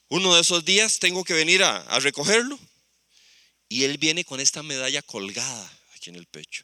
uno 0.09 0.35
de 0.35 0.41
esos 0.41 0.63
días 0.63 0.99
tengo 0.99 1.23
que 1.23 1.33
venir 1.33 1.63
a, 1.63 1.99
recogerlo 1.99 2.59
y 3.67 3.83
él 3.83 3.97
viene 3.97 4.23
con 4.23 4.39
esta 4.39 4.61
medalla 4.61 5.01
colgada 5.01 5.79
aquí 5.95 6.11
en 6.11 6.17
el 6.17 6.27
pecho. 6.27 6.63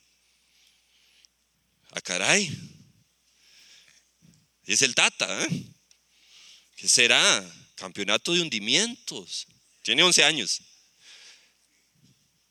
A 1.90 1.98
ah, 1.98 2.02
caray. 2.02 2.52
Es 4.66 4.84
el 4.84 4.94
Tata, 4.94 5.44
¿eh? 5.46 5.75
¿Qué 6.86 6.90
será? 6.90 7.44
Campeonato 7.74 8.32
de 8.32 8.42
hundimientos. 8.42 9.48
Tiene 9.82 10.04
11 10.04 10.24
años. 10.24 10.62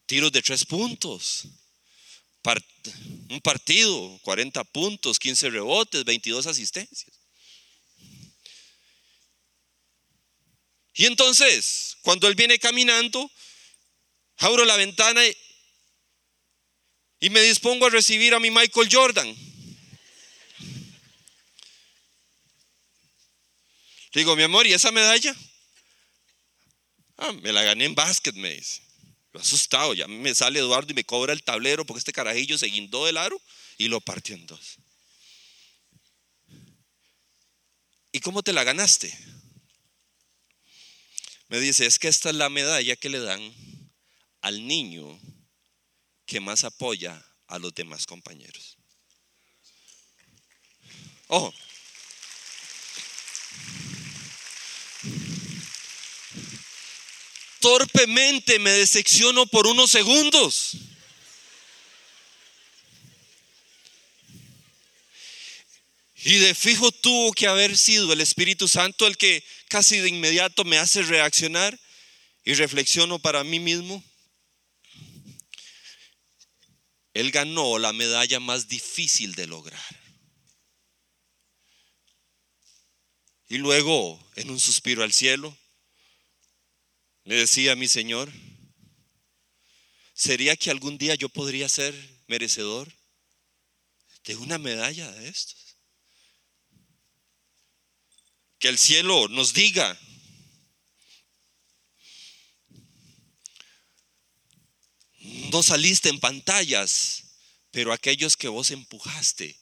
Tiros 0.06 0.32
de 0.32 0.42
tres 0.42 0.64
puntos. 0.64 1.44
un 3.30 3.40
partido, 3.40 4.18
40 4.22 4.64
puntos, 4.64 5.20
15 5.20 5.50
rebotes, 5.50 6.04
22 6.04 6.48
asistencias. 6.48 7.12
Y 10.94 11.06
entonces, 11.06 11.96
cuando 12.02 12.26
él 12.26 12.34
viene 12.34 12.58
caminando, 12.58 13.30
abro 14.38 14.64
la 14.64 14.76
ventana 14.76 15.22
y 17.20 17.30
me 17.30 17.40
dispongo 17.40 17.86
a 17.86 17.90
recibir 17.90 18.34
a 18.34 18.40
mi 18.40 18.50
Michael 18.50 18.88
Jordan. 18.90 19.53
Digo, 24.20 24.36
mi 24.36 24.42
amor, 24.42 24.66
¿y 24.66 24.72
esa 24.72 24.90
medalla? 24.92 25.34
Ah, 27.16 27.32
me 27.32 27.52
la 27.52 27.62
gané 27.62 27.84
en 27.84 27.94
básquet, 27.94 28.34
me 28.34 28.54
dice. 28.54 28.82
Lo 29.32 29.40
asustado, 29.40 29.94
ya 29.94 30.06
me 30.06 30.34
sale 30.34 30.60
Eduardo 30.60 30.92
y 30.92 30.94
me 30.94 31.04
cobra 31.04 31.32
el 31.32 31.42
tablero 31.42 31.84
porque 31.84 31.98
este 31.98 32.12
carajillo 32.12 32.56
se 32.56 32.66
guindó 32.66 33.04
del 33.06 33.16
aro 33.16 33.40
y 33.78 33.88
lo 33.88 34.00
partió 34.00 34.34
en 34.34 34.46
dos. 34.46 34.76
¿Y 38.12 38.20
cómo 38.20 38.44
te 38.44 38.52
la 38.52 38.62
ganaste? 38.62 39.12
Me 41.48 41.58
dice, 41.58 41.84
es 41.84 41.98
que 41.98 42.08
esta 42.08 42.30
es 42.30 42.36
la 42.36 42.48
medalla 42.48 42.94
que 42.94 43.08
le 43.08 43.18
dan 43.18 43.42
al 44.40 44.66
niño 44.66 45.20
que 46.26 46.38
más 46.38 46.62
apoya 46.62 47.20
a 47.48 47.58
los 47.58 47.74
demás 47.74 48.06
compañeros. 48.06 48.76
Ojo, 51.26 51.52
torpemente 57.64 58.58
me 58.58 58.72
decepciono 58.72 59.46
por 59.46 59.66
unos 59.66 59.90
segundos. 59.90 60.76
Y 66.16 66.34
de 66.40 66.54
fijo 66.54 66.92
tuvo 66.92 67.32
que 67.32 67.46
haber 67.46 67.74
sido 67.78 68.12
el 68.12 68.20
Espíritu 68.20 68.68
Santo 68.68 69.06
el 69.06 69.16
que 69.16 69.42
casi 69.68 69.98
de 70.00 70.10
inmediato 70.10 70.64
me 70.64 70.76
hace 70.76 71.00
reaccionar 71.04 71.80
y 72.44 72.52
reflexiono 72.52 73.18
para 73.18 73.42
mí 73.44 73.58
mismo. 73.60 74.04
Él 77.14 77.30
ganó 77.30 77.78
la 77.78 77.94
medalla 77.94 78.40
más 78.40 78.68
difícil 78.68 79.34
de 79.34 79.46
lograr. 79.46 79.80
Y 83.48 83.56
luego, 83.56 84.22
en 84.36 84.50
un 84.50 84.60
suspiro 84.60 85.02
al 85.02 85.14
cielo, 85.14 85.56
le 87.24 87.36
decía 87.36 87.74
mi 87.74 87.88
Señor, 87.88 88.30
¿sería 90.12 90.56
que 90.56 90.70
algún 90.70 90.98
día 90.98 91.14
yo 91.14 91.28
podría 91.28 91.68
ser 91.68 91.94
merecedor 92.26 92.92
de 94.24 94.36
una 94.36 94.58
medalla 94.58 95.10
de 95.10 95.28
estos? 95.28 95.76
Que 98.58 98.68
el 98.68 98.78
cielo 98.78 99.28
nos 99.28 99.54
diga, 99.54 99.98
no 105.50 105.62
saliste 105.62 106.10
en 106.10 106.20
pantallas, 106.20 107.24
pero 107.70 107.92
aquellos 107.92 108.36
que 108.36 108.48
vos 108.48 108.70
empujaste 108.70 109.58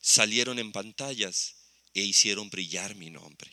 salieron 0.00 0.58
en 0.58 0.72
pantallas 0.72 1.54
e 1.94 2.02
hicieron 2.02 2.50
brillar 2.50 2.94
mi 2.96 3.10
nombre. 3.10 3.52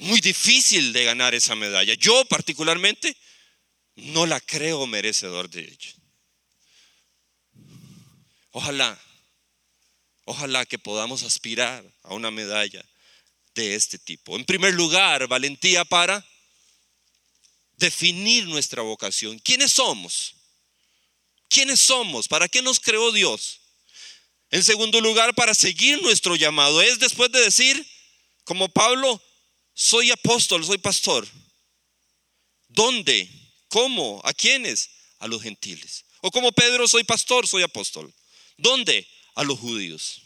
Muy 0.00 0.20
difícil 0.20 0.92
de 0.92 1.04
ganar 1.04 1.34
esa 1.34 1.54
medalla. 1.54 1.94
Yo 1.94 2.24
particularmente 2.24 3.16
no 3.96 4.26
la 4.26 4.40
creo 4.40 4.86
merecedor 4.86 5.48
de 5.50 5.60
ella. 5.60 5.94
Ojalá, 8.52 8.98
ojalá 10.24 10.66
que 10.66 10.78
podamos 10.78 11.22
aspirar 11.22 11.84
a 12.02 12.14
una 12.14 12.30
medalla 12.30 12.84
de 13.54 13.74
este 13.74 13.98
tipo. 13.98 14.36
En 14.36 14.44
primer 14.44 14.74
lugar, 14.74 15.28
valentía 15.28 15.84
para 15.84 16.26
definir 17.76 18.46
nuestra 18.46 18.82
vocación. 18.82 19.38
¿Quiénes 19.38 19.72
somos? 19.72 20.34
¿Quiénes 21.48 21.80
somos? 21.80 22.26
¿Para 22.26 22.48
qué 22.48 22.62
nos 22.62 22.80
creó 22.80 23.12
Dios? 23.12 23.60
En 24.50 24.64
segundo 24.64 25.00
lugar, 25.00 25.34
para 25.34 25.54
seguir 25.54 26.00
nuestro 26.02 26.36
llamado. 26.36 26.80
Es 26.80 26.98
después 26.98 27.30
de 27.30 27.40
decir, 27.40 27.86
como 28.44 28.68
Pablo, 28.68 29.22
soy 29.74 30.10
apóstol, 30.10 30.64
soy 30.64 30.78
pastor. 30.78 31.26
¿Dónde? 32.68 33.28
¿Cómo? 33.68 34.20
¿A 34.24 34.32
quiénes? 34.32 34.90
A 35.18 35.26
los 35.26 35.42
gentiles. 35.42 36.04
O 36.20 36.30
como 36.30 36.52
Pedro, 36.52 36.86
soy 36.86 37.04
pastor, 37.04 37.46
soy 37.46 37.62
apóstol. 37.62 38.12
¿Dónde? 38.56 39.06
A 39.34 39.44
los 39.44 39.58
judíos. 39.58 40.22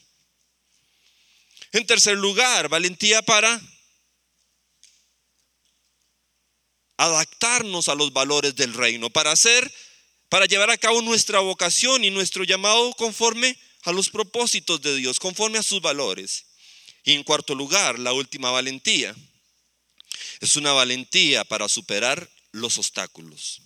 En 1.73 1.87
tercer 1.87 2.17
lugar, 2.17 2.69
valentía 2.69 3.23
para 3.23 3.61
adaptarnos 6.97 7.89
a 7.89 7.95
los 7.95 8.13
valores 8.13 8.55
del 8.55 8.73
reino, 8.73 9.11
para 9.11 9.33
hacer, 9.33 9.73
para 10.29 10.47
llevar 10.47 10.71
a 10.71 10.79
cabo 10.79 11.03
nuestra 11.03 11.41
vocación 11.41 12.05
y 12.05 12.11
nuestro 12.11 12.45
llamado 12.45 12.93
conforme 12.95 13.59
a 13.83 13.93
los 13.93 14.11
propósitos 14.11 14.81
de 14.83 14.97
Dios, 14.97 15.19
conforme 15.19 15.59
a 15.59 15.63
sus 15.63 15.81
valores. 15.81 16.47
Y 17.05 17.13
en 17.13 17.23
cuarto 17.23 17.55
lugar, 17.55 17.99
la 17.99 18.13
última 18.13 18.51
valentía 18.51 19.15
es 20.45 20.57
una 20.57 20.73
valentía 20.73 21.45
para 21.45 21.69
superar 21.69 22.31
los 22.53 22.77
obstáculos. 22.79 23.63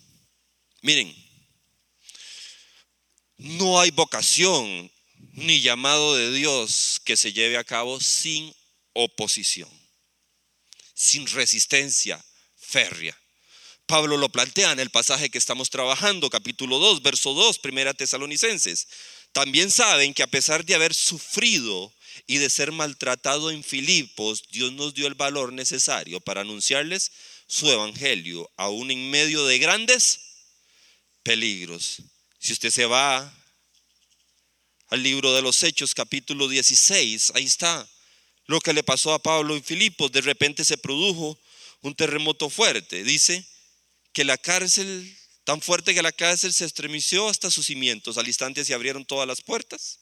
Miren, 0.81 1.13
no 3.37 3.79
hay 3.79 3.91
vocación 3.91 4.91
ni 5.33 5.59
llamado 5.59 6.15
de 6.15 6.31
Dios 6.31 7.01
que 7.03 7.17
se 7.17 7.33
lleve 7.33 7.57
a 7.57 7.65
cabo 7.65 7.99
sin 7.99 8.53
oposición, 8.93 9.69
sin 10.93 11.27
resistencia 11.27 12.23
férrea. 12.57 13.17
Pablo 13.85 14.17
lo 14.17 14.29
plantea 14.29 14.71
en 14.71 14.79
el 14.79 14.89
pasaje 14.89 15.29
que 15.29 15.37
estamos 15.37 15.69
trabajando, 15.69 16.29
capítulo 16.29 16.79
2, 16.79 17.01
verso 17.01 17.33
2, 17.33 17.59
primera 17.59 17.93
Tesalonicenses. 17.93 18.87
También 19.33 19.69
saben 19.69 20.13
que 20.13 20.23
a 20.23 20.27
pesar 20.27 20.63
de 20.63 20.75
haber 20.75 20.93
sufrido 20.93 21.93
y 22.27 22.37
de 22.37 22.49
ser 22.49 22.71
maltratado 22.71 23.51
en 23.51 23.63
Filipos, 23.63 24.43
Dios 24.51 24.73
nos 24.73 24.93
dio 24.93 25.07
el 25.07 25.15
valor 25.15 25.53
necesario 25.53 26.19
para 26.19 26.41
anunciarles 26.41 27.11
su 27.47 27.69
evangelio, 27.69 28.49
aún 28.57 28.91
en 28.91 29.09
medio 29.09 29.45
de 29.45 29.59
grandes 29.59 30.19
peligros. 31.23 31.97
Si 32.39 32.53
usted 32.53 32.69
se 32.69 32.85
va 32.85 33.33
al 34.89 35.03
libro 35.03 35.33
de 35.33 35.41
los 35.41 35.61
Hechos, 35.63 35.93
capítulo 35.93 36.47
16, 36.47 37.33
ahí 37.35 37.45
está 37.45 37.87
lo 38.45 38.59
que 38.59 38.73
le 38.73 38.83
pasó 38.83 39.13
a 39.13 39.21
Pablo 39.21 39.55
en 39.55 39.63
Filipos. 39.63 40.11
De 40.11 40.21
repente 40.21 40.65
se 40.65 40.77
produjo 40.77 41.37
un 41.81 41.95
terremoto 41.95 42.49
fuerte. 42.49 43.03
Dice 43.03 43.45
que 44.13 44.23
la 44.23 44.37
cárcel, 44.37 45.17
tan 45.43 45.61
fuerte 45.61 45.93
que 45.93 46.01
la 46.01 46.11
cárcel 46.11 46.53
se 46.53 46.65
estremeció 46.65 47.29
hasta 47.29 47.51
sus 47.51 47.67
cimientos. 47.67 48.17
Al 48.17 48.27
instante 48.27 48.65
se 48.65 48.73
abrieron 48.73 49.05
todas 49.05 49.27
las 49.27 49.41
puertas 49.41 49.99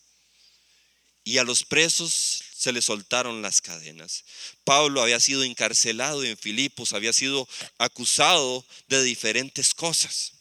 y 1.28 1.40
a 1.40 1.44
los 1.44 1.66
presos 1.66 2.42
se 2.56 2.72
le 2.72 2.82
soltaron 2.82 3.42
las 3.42 3.60
cadenas. 3.60 4.24
Pablo 4.64 5.02
había 5.02 5.20
sido 5.20 5.44
encarcelado 5.44 6.24
en 6.24 6.38
Filipos, 6.38 6.94
había 6.94 7.12
sido 7.12 7.46
acusado 7.78 8.66
de 8.88 9.04
diferentes 9.04 9.74
cosas. 9.74 10.32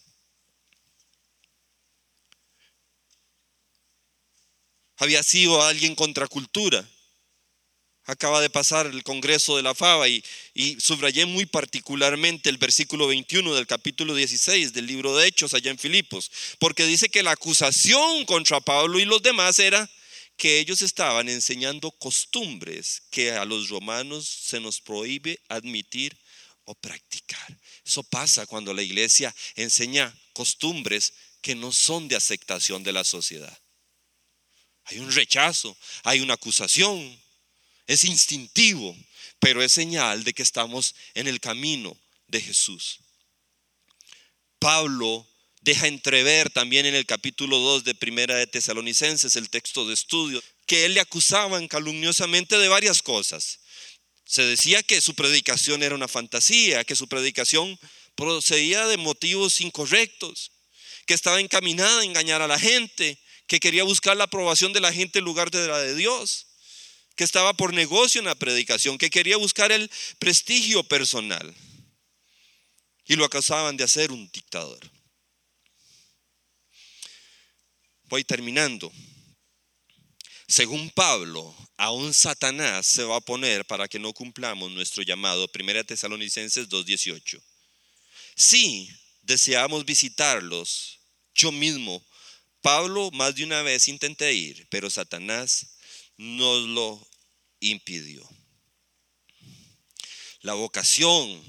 Había 4.95 5.23
sido 5.23 5.61
alguien 5.61 5.93
contracultura. 5.93 6.89
Acaba 8.05 8.39
de 8.39 8.49
pasar 8.49 8.85
el 8.85 9.03
Congreso 9.03 9.57
de 9.57 9.63
la 9.63 9.75
Fava 9.75 10.07
y, 10.07 10.23
y, 10.53 10.79
subrayé 10.79 11.25
muy 11.25 11.45
particularmente 11.45 12.49
el 12.49 12.57
versículo 12.57 13.07
21 13.07 13.53
del 13.53 13.67
capítulo 13.67 14.15
16 14.15 14.71
del 14.71 14.87
libro 14.87 15.17
de 15.17 15.27
Hechos 15.27 15.53
allá 15.53 15.69
en 15.69 15.77
Filipos, 15.77 16.31
porque 16.59 16.85
dice 16.85 17.09
que 17.09 17.23
la 17.23 17.31
acusación 17.31 18.23
contra 18.23 18.61
Pablo 18.61 18.97
y 18.99 19.03
los 19.03 19.21
demás 19.21 19.59
era 19.59 19.89
que 20.37 20.59
ellos 20.59 20.81
estaban 20.83 21.27
enseñando 21.27 21.91
costumbres 21.91 23.03
que 23.09 23.31
a 23.31 23.43
los 23.43 23.69
romanos 23.69 24.27
se 24.27 24.59
nos 24.59 24.79
prohíbe 24.79 25.41
admitir 25.49 26.15
o 26.65 26.75
practicar. 26.75 27.59
Eso 27.83 28.03
pasa 28.03 28.45
cuando 28.45 28.73
la 28.73 28.83
iglesia 28.83 29.35
enseña 29.55 30.15
costumbres 30.33 31.13
que 31.41 31.55
no 31.55 31.71
son 31.71 32.07
de 32.07 32.15
aceptación 32.15 32.83
de 32.83 32.93
la 32.93 33.03
sociedad. 33.03 33.57
Hay 34.85 34.99
un 34.99 35.11
rechazo, 35.11 35.75
hay 36.03 36.21
una 36.21 36.35
acusación, 36.35 37.19
es 37.87 38.03
instintivo, 38.05 38.95
pero 39.39 39.63
es 39.63 39.71
señal 39.71 40.23
de 40.23 40.33
que 40.33 40.43
estamos 40.43 40.93
en 41.13 41.27
el 41.27 41.39
camino 41.39 41.97
de 42.27 42.41
Jesús. 42.41 42.99
Pablo 44.59 45.27
deja 45.67 45.87
entrever 45.87 46.49
también 46.49 46.85
en 46.85 46.95
el 46.95 47.05
capítulo 47.05 47.59
2 47.59 47.83
de 47.83 47.93
Primera 47.93 48.37
de 48.37 48.47
Tesalonicenses, 48.47 49.35
el 49.35 49.49
texto 49.49 49.85
de 49.85 49.93
estudio, 49.93 50.41
que 50.65 50.85
él 50.85 50.93
le 50.93 51.01
acusaban 51.01 51.67
calumniosamente 51.67 52.57
de 52.57 52.69
varias 52.69 53.01
cosas. 53.01 53.59
Se 54.23 54.43
decía 54.43 54.81
que 54.81 55.01
su 55.01 55.13
predicación 55.13 55.83
era 55.83 55.93
una 55.93 56.07
fantasía, 56.07 56.85
que 56.85 56.95
su 56.95 57.09
predicación 57.09 57.77
procedía 58.15 58.87
de 58.87 58.95
motivos 58.95 59.59
incorrectos, 59.59 60.51
que 61.05 61.13
estaba 61.13 61.41
encaminada 61.41 61.99
a 61.99 62.05
engañar 62.05 62.41
a 62.41 62.47
la 62.47 62.57
gente, 62.57 63.19
que 63.45 63.59
quería 63.59 63.83
buscar 63.83 64.15
la 64.15 64.23
aprobación 64.23 64.71
de 64.71 64.79
la 64.79 64.93
gente 64.93 65.19
en 65.19 65.25
lugar 65.25 65.51
de 65.51 65.67
la 65.67 65.79
de 65.79 65.95
Dios, 65.95 66.47
que 67.17 67.25
estaba 67.25 67.51
por 67.51 67.73
negocio 67.73 68.19
en 68.19 68.25
la 68.25 68.35
predicación, 68.35 68.97
que 68.97 69.09
quería 69.09 69.35
buscar 69.35 69.73
el 69.73 69.91
prestigio 70.17 70.81
personal. 70.85 71.53
Y 73.05 73.17
lo 73.17 73.25
acusaban 73.25 73.75
de 73.75 73.83
hacer 73.83 74.13
un 74.13 74.29
dictador. 74.31 74.96
Voy 78.07 78.23
terminando. 78.23 78.91
Según 80.47 80.89
Pablo, 80.91 81.53
aún 81.75 82.13
Satanás 82.13 82.87
se 82.87 83.03
va 83.03 83.17
a 83.17 83.21
poner 83.21 83.65
para 83.65 83.89
que 83.89 83.99
no 83.99 84.13
cumplamos 84.13 84.71
nuestro 84.71 85.03
llamado. 85.03 85.47
Primera 85.49 85.83
Tesalonicenses 85.83 86.69
2.18. 86.69 87.41
Si 88.35 88.89
deseamos 89.23 89.83
visitarlos, 89.83 90.99
yo 91.35 91.51
mismo, 91.51 92.01
Pablo 92.61 93.11
más 93.11 93.35
de 93.35 93.43
una 93.43 93.61
vez 93.61 93.89
intenté 93.89 94.33
ir, 94.33 94.67
pero 94.69 94.89
Satanás 94.89 95.77
nos 96.15 96.65
lo 96.65 97.09
impidió. 97.59 98.27
La 100.41 100.53
vocación, 100.53 101.43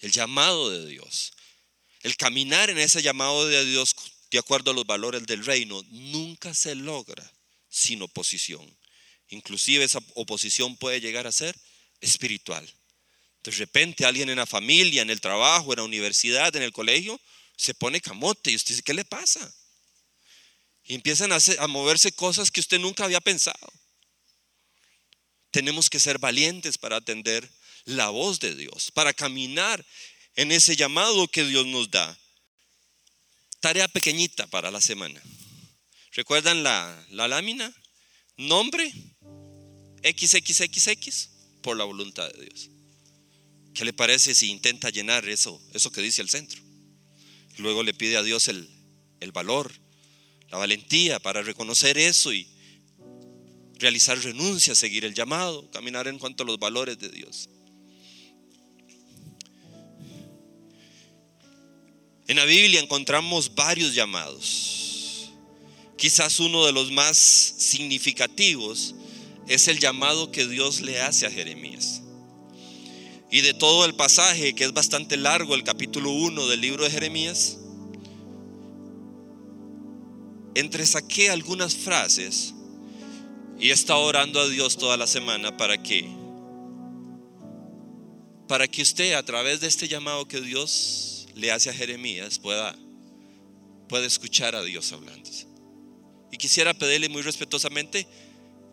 el 0.00 0.12
llamado 0.12 0.68
de 0.68 0.86
Dios, 0.90 1.32
el 2.02 2.18
caminar 2.18 2.68
en 2.68 2.78
ese 2.78 3.00
llamado 3.00 3.46
de 3.48 3.64
Dios 3.64 3.94
de 4.30 4.38
acuerdo 4.38 4.70
a 4.70 4.74
los 4.74 4.86
valores 4.86 5.26
del 5.26 5.44
reino, 5.44 5.82
nunca 5.88 6.54
se 6.54 6.74
logra 6.74 7.32
sin 7.68 8.02
oposición. 8.02 8.76
Inclusive 9.28 9.84
esa 9.84 10.00
oposición 10.14 10.76
puede 10.76 11.00
llegar 11.00 11.26
a 11.26 11.32
ser 11.32 11.58
espiritual. 12.00 12.68
De 13.42 13.50
repente 13.52 14.04
alguien 14.04 14.28
en 14.28 14.36
la 14.36 14.46
familia, 14.46 15.02
en 15.02 15.10
el 15.10 15.20
trabajo, 15.20 15.72
en 15.72 15.78
la 15.78 15.84
universidad, 15.84 16.54
en 16.56 16.62
el 16.62 16.72
colegio, 16.72 17.20
se 17.56 17.74
pone 17.74 18.00
camote 18.00 18.50
y 18.50 18.56
usted 18.56 18.70
dice, 18.70 18.82
¿qué 18.82 18.94
le 18.94 19.04
pasa? 19.04 19.52
Y 20.84 20.94
empiezan 20.94 21.32
a, 21.32 21.38
a 21.58 21.66
moverse 21.66 22.12
cosas 22.12 22.50
que 22.50 22.60
usted 22.60 22.78
nunca 22.78 23.04
había 23.04 23.20
pensado. 23.20 23.72
Tenemos 25.50 25.90
que 25.90 26.00
ser 26.00 26.18
valientes 26.18 26.78
para 26.78 26.96
atender 26.96 27.50
la 27.84 28.10
voz 28.10 28.38
de 28.38 28.54
Dios, 28.54 28.90
para 28.92 29.12
caminar 29.12 29.84
en 30.36 30.52
ese 30.52 30.76
llamado 30.76 31.26
que 31.28 31.44
Dios 31.44 31.66
nos 31.66 31.90
da. 31.90 32.18
Tarea 33.60 33.88
pequeñita 33.88 34.46
para 34.46 34.70
la 34.70 34.80
semana. 34.80 35.20
¿Recuerdan 36.12 36.62
la, 36.62 37.06
lámina? 37.10 37.74
Nombre 38.36 38.92
XXXX 40.02 41.30
por 41.62 41.76
la 41.76 41.84
voluntad 41.84 42.30
de 42.32 42.44
Dios. 42.44 42.70
¿Qué 43.74 43.84
le 43.84 43.92
parece 43.92 44.34
si 44.34 44.50
intenta 44.50 44.90
llenar 44.90 45.28
eso, 45.28 45.60
eso 45.74 45.90
que 45.90 46.00
dice 46.00 46.22
el 46.22 46.28
centro? 46.28 46.60
Luego 47.58 47.82
le 47.82 47.94
pide 47.94 48.16
a 48.16 48.22
Dios 48.22 48.46
el, 48.48 48.68
el 49.20 49.32
valor, 49.32 49.72
la 50.50 50.58
valentía 50.58 51.18
para 51.18 51.42
reconocer 51.42 51.98
eso 51.98 52.32
y 52.32 52.48
realizar 53.74 54.18
renuncia, 54.20 54.74
seguir 54.74 55.04
el 55.04 55.14
llamado, 55.14 55.68
caminar 55.70 56.06
en 56.06 56.18
cuanto 56.18 56.44
a 56.44 56.46
los 56.46 56.58
valores 56.58 56.98
de 56.98 57.08
Dios. 57.08 57.48
En 62.28 62.36
la 62.36 62.44
Biblia 62.44 62.80
encontramos 62.80 63.54
varios 63.54 63.94
llamados. 63.94 65.30
Quizás 65.96 66.38
uno 66.40 66.66
de 66.66 66.72
los 66.72 66.92
más 66.92 67.16
significativos 67.16 68.94
es 69.46 69.66
el 69.66 69.78
llamado 69.78 70.30
que 70.30 70.46
Dios 70.46 70.82
le 70.82 71.00
hace 71.00 71.24
a 71.24 71.30
Jeremías. 71.30 72.02
Y 73.30 73.40
de 73.40 73.54
todo 73.54 73.86
el 73.86 73.94
pasaje, 73.94 74.54
que 74.54 74.64
es 74.64 74.74
bastante 74.74 75.16
largo, 75.16 75.54
el 75.54 75.64
capítulo 75.64 76.10
1 76.10 76.48
del 76.48 76.60
libro 76.60 76.84
de 76.84 76.90
Jeremías, 76.90 77.56
entresaqué 80.54 81.30
algunas 81.30 81.74
frases 81.74 82.52
y 83.58 83.70
he 83.70 83.72
estado 83.72 84.02
orando 84.02 84.38
a 84.38 84.48
Dios 84.48 84.76
toda 84.76 84.98
la 84.98 85.06
semana 85.06 85.56
para 85.56 85.82
que 85.82 86.06
para 88.46 88.66
que 88.66 88.80
usted 88.80 89.12
a 89.12 89.22
través 89.22 89.60
de 89.60 89.66
este 89.66 89.88
llamado 89.88 90.26
que 90.26 90.40
Dios 90.40 91.17
le 91.38 91.52
hace 91.52 91.70
a 91.70 91.72
Jeremías 91.72 92.38
pueda, 92.40 92.76
pueda 93.88 94.04
escuchar 94.04 94.56
a 94.56 94.62
Dios 94.62 94.92
hablando. 94.92 95.30
Y 96.32 96.36
quisiera 96.36 96.74
pedirle 96.74 97.08
muy 97.08 97.22
respetuosamente 97.22 98.06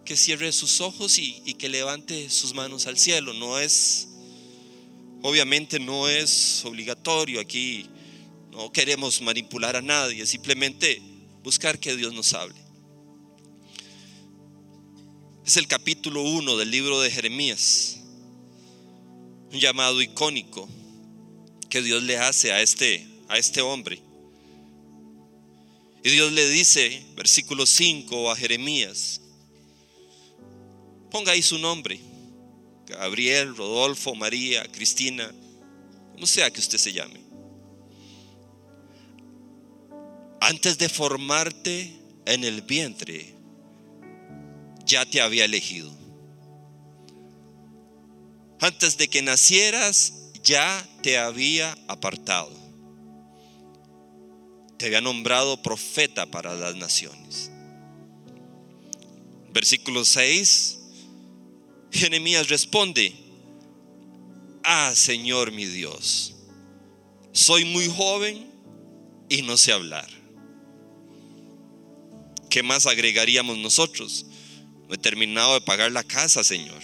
que 0.03 0.17
cierre 0.17 0.51
sus 0.51 0.81
ojos 0.81 1.19
y, 1.19 1.53
que 1.53 1.69
levante 1.69 2.29
sus 2.29 2.53
manos 2.55 2.87
al 2.87 2.97
cielo. 2.97 3.33
No 3.33 3.59
es, 3.59 4.07
obviamente 5.21 5.79
no 5.79 6.09
es 6.09 6.65
obligatorio 6.65 7.39
aquí, 7.39 7.87
no 8.51 8.71
queremos 8.71 9.21
manipular 9.21 9.75
a 9.75 9.81
nadie, 9.83 10.25
simplemente 10.25 11.01
buscar 11.43 11.79
que 11.79 11.95
Dios 11.95 12.13
nos 12.13 12.33
hable. 12.33 12.59
Es 15.45 15.55
el 15.57 15.67
capítulo 15.67 16.23
1 16.23 16.57
del 16.57 16.71
libro 16.71 16.99
de 16.99 17.11
Jeremías, 17.11 17.99
un 19.51 19.59
llamado 19.59 20.01
icónico 20.01 20.67
que 21.69 21.81
Dios 21.81 22.03
le 22.03 22.17
hace 22.17 22.51
a 22.51 22.61
este, 22.61 23.07
a 23.27 23.37
este 23.37 23.61
hombre. 23.61 24.01
Y 26.03 26.09
Dios 26.09 26.31
le 26.31 26.47
dice, 26.49 27.03
versículo 27.15 27.65
5 27.65 28.31
a 28.31 28.35
Jeremías, 28.35 29.21
ponga 31.09 31.31
ahí 31.31 31.41
su 31.41 31.57
nombre, 31.57 31.99
Gabriel, 32.85 33.55
Rodolfo, 33.55 34.13
María, 34.13 34.63
Cristina, 34.71 35.33
como 36.13 36.27
sea 36.27 36.51
que 36.51 36.59
usted 36.59 36.77
se 36.77 36.93
llame. 36.93 37.19
Antes 40.41 40.77
de 40.77 40.89
formarte 40.89 41.91
en 42.25 42.43
el 42.43 42.61
vientre, 42.61 43.33
ya 44.85 45.05
te 45.05 45.21
había 45.21 45.45
elegido. 45.45 45.91
Antes 48.59 48.97
de 48.97 49.07
que 49.07 49.21
nacieras, 49.21 50.13
ya 50.45 50.87
te 51.01 51.17
había 51.17 51.75
apartado. 51.87 52.53
Te 54.77 54.85
había 54.85 55.01
nombrado 55.01 55.61
profeta 55.61 56.27
para 56.27 56.53
las 56.53 56.75
naciones. 56.75 57.51
Versículo 59.51 60.05
6. 60.05 60.79
Jeremías 61.91 62.49
responde, 62.49 63.15
ah 64.63 64.91
Señor 64.93 65.51
mi 65.53 65.65
Dios, 65.65 66.35
soy 67.31 67.63
muy 67.63 67.87
joven 67.87 68.51
y 69.29 69.41
no 69.41 69.55
sé 69.55 69.71
hablar. 69.71 70.07
¿Qué 72.49 72.63
más 72.63 72.85
agregaríamos 72.85 73.57
nosotros? 73.57 74.25
No 74.87 74.93
he 74.93 74.97
terminado 74.97 75.53
de 75.53 75.61
pagar 75.61 75.91
la 75.91 76.03
casa, 76.03 76.43
Señor. 76.43 76.81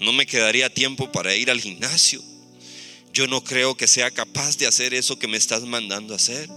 No 0.00 0.12
me 0.12 0.26
quedaría 0.26 0.72
tiempo 0.72 1.12
para 1.12 1.34
ir 1.34 1.50
al 1.50 1.60
gimnasio 1.60 2.22
yo 3.16 3.26
no 3.26 3.42
creo 3.42 3.74
que 3.74 3.88
sea 3.88 4.10
capaz 4.10 4.58
de 4.58 4.66
hacer 4.66 4.92
eso 4.92 5.18
que 5.18 5.26
me 5.26 5.38
estás 5.38 5.62
mandando 5.62 6.14
hacer. 6.14 6.50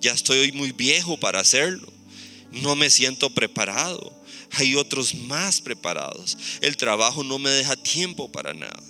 Ya 0.00 0.10
estoy 0.10 0.50
muy 0.50 0.72
viejo 0.72 1.16
para 1.16 1.38
hacerlo. 1.38 1.86
No 2.50 2.74
me 2.74 2.90
siento 2.90 3.30
preparado. 3.30 4.12
hay 4.50 4.74
otros 4.74 5.14
más 5.14 5.60
preparados. 5.60 6.36
El 6.60 6.76
trabajo 6.76 7.22
no 7.22 7.38
me 7.38 7.50
deja 7.50 7.76
tiempo 7.76 8.32
para 8.32 8.52
nada. 8.52 8.82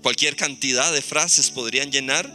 Cualquier 0.00 0.34
cantidad 0.34 0.90
de 0.94 1.02
frases 1.02 1.50
podrían 1.50 1.92
llenar 1.92 2.26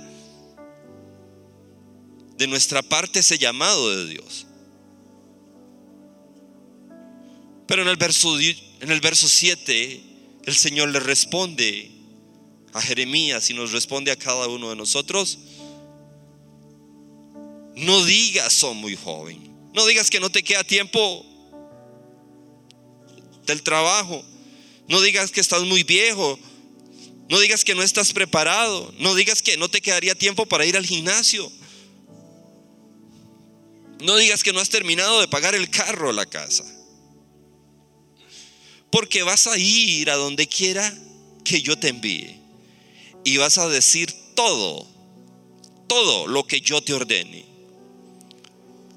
de 2.37 2.45
nuestra 2.45 2.83
parte 2.83 3.21
ese 3.21 3.39
llamado 3.39 3.89
de 3.89 4.07
Dios. 4.07 4.45
Pero 7.65 7.81
en 7.81 7.87
el 7.87 7.97
verso, 7.97 8.39
en 8.39 8.91
el 8.91 9.01
verso 9.01 9.27
7, 9.27 10.10
el 10.45 10.55
Señor 10.55 10.89
le 10.89 10.99
responde 10.99 11.91
a 12.73 12.81
Jeremías 12.81 13.49
y 13.49 13.53
nos 13.53 13.71
responde 13.71 14.11
a 14.11 14.15
cada 14.15 14.47
uno 14.47 14.69
de 14.69 14.75
nosotros. 14.75 15.37
No 17.75 18.03
digas, 18.05 18.53
soy 18.53 18.75
muy 18.75 18.95
joven. 18.95 19.51
No 19.73 19.85
digas 19.85 20.09
que 20.09 20.19
no 20.19 20.29
te 20.29 20.43
queda 20.43 20.63
tiempo 20.63 21.25
del 23.45 23.61
trabajo. 23.63 24.23
No 24.87 25.01
digas 25.01 25.31
que 25.31 25.41
estás 25.41 25.63
muy 25.63 25.83
viejo. 25.83 26.39
No 27.29 27.39
digas 27.39 27.63
que 27.63 27.75
no 27.75 27.83
estás 27.83 28.11
preparado. 28.13 28.93
No 28.97 29.15
digas 29.15 29.41
que 29.41 29.57
no 29.57 29.69
te 29.69 29.81
quedaría 29.81 30.15
tiempo 30.15 30.45
para 30.45 30.65
ir 30.65 30.75
al 30.75 30.85
gimnasio. 30.85 31.51
No 34.01 34.17
digas 34.17 34.43
que 34.43 34.51
no 34.51 34.59
has 34.59 34.69
terminado 34.69 35.21
de 35.21 35.27
pagar 35.27 35.55
el 35.55 35.69
carro 35.69 36.09
a 36.09 36.13
la 36.13 36.25
casa. 36.25 36.65
Porque 38.91 39.23
vas 39.23 39.47
a 39.47 39.57
ir 39.57 40.09
a 40.09 40.15
donde 40.15 40.47
quiera 40.47 40.93
que 41.43 41.61
yo 41.61 41.77
te 41.77 41.89
envíe. 41.89 42.39
Y 43.23 43.37
vas 43.37 43.57
a 43.57 43.69
decir 43.69 44.13
todo, 44.35 44.87
todo 45.87 46.27
lo 46.27 46.45
que 46.45 46.61
yo 46.61 46.81
te 46.81 46.93
ordene. 46.93 47.45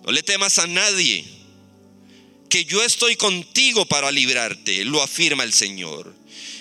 No 0.05 0.13
le 0.13 0.23
temas 0.23 0.59
a 0.59 0.67
nadie, 0.67 1.25
que 2.49 2.65
yo 2.65 2.85
estoy 2.85 3.17
contigo 3.17 3.87
para 3.87 4.11
librarte, 4.11 4.85
lo 4.85 5.03
afirma 5.03 5.45
el 5.45 5.53
Señor. 5.53 6.15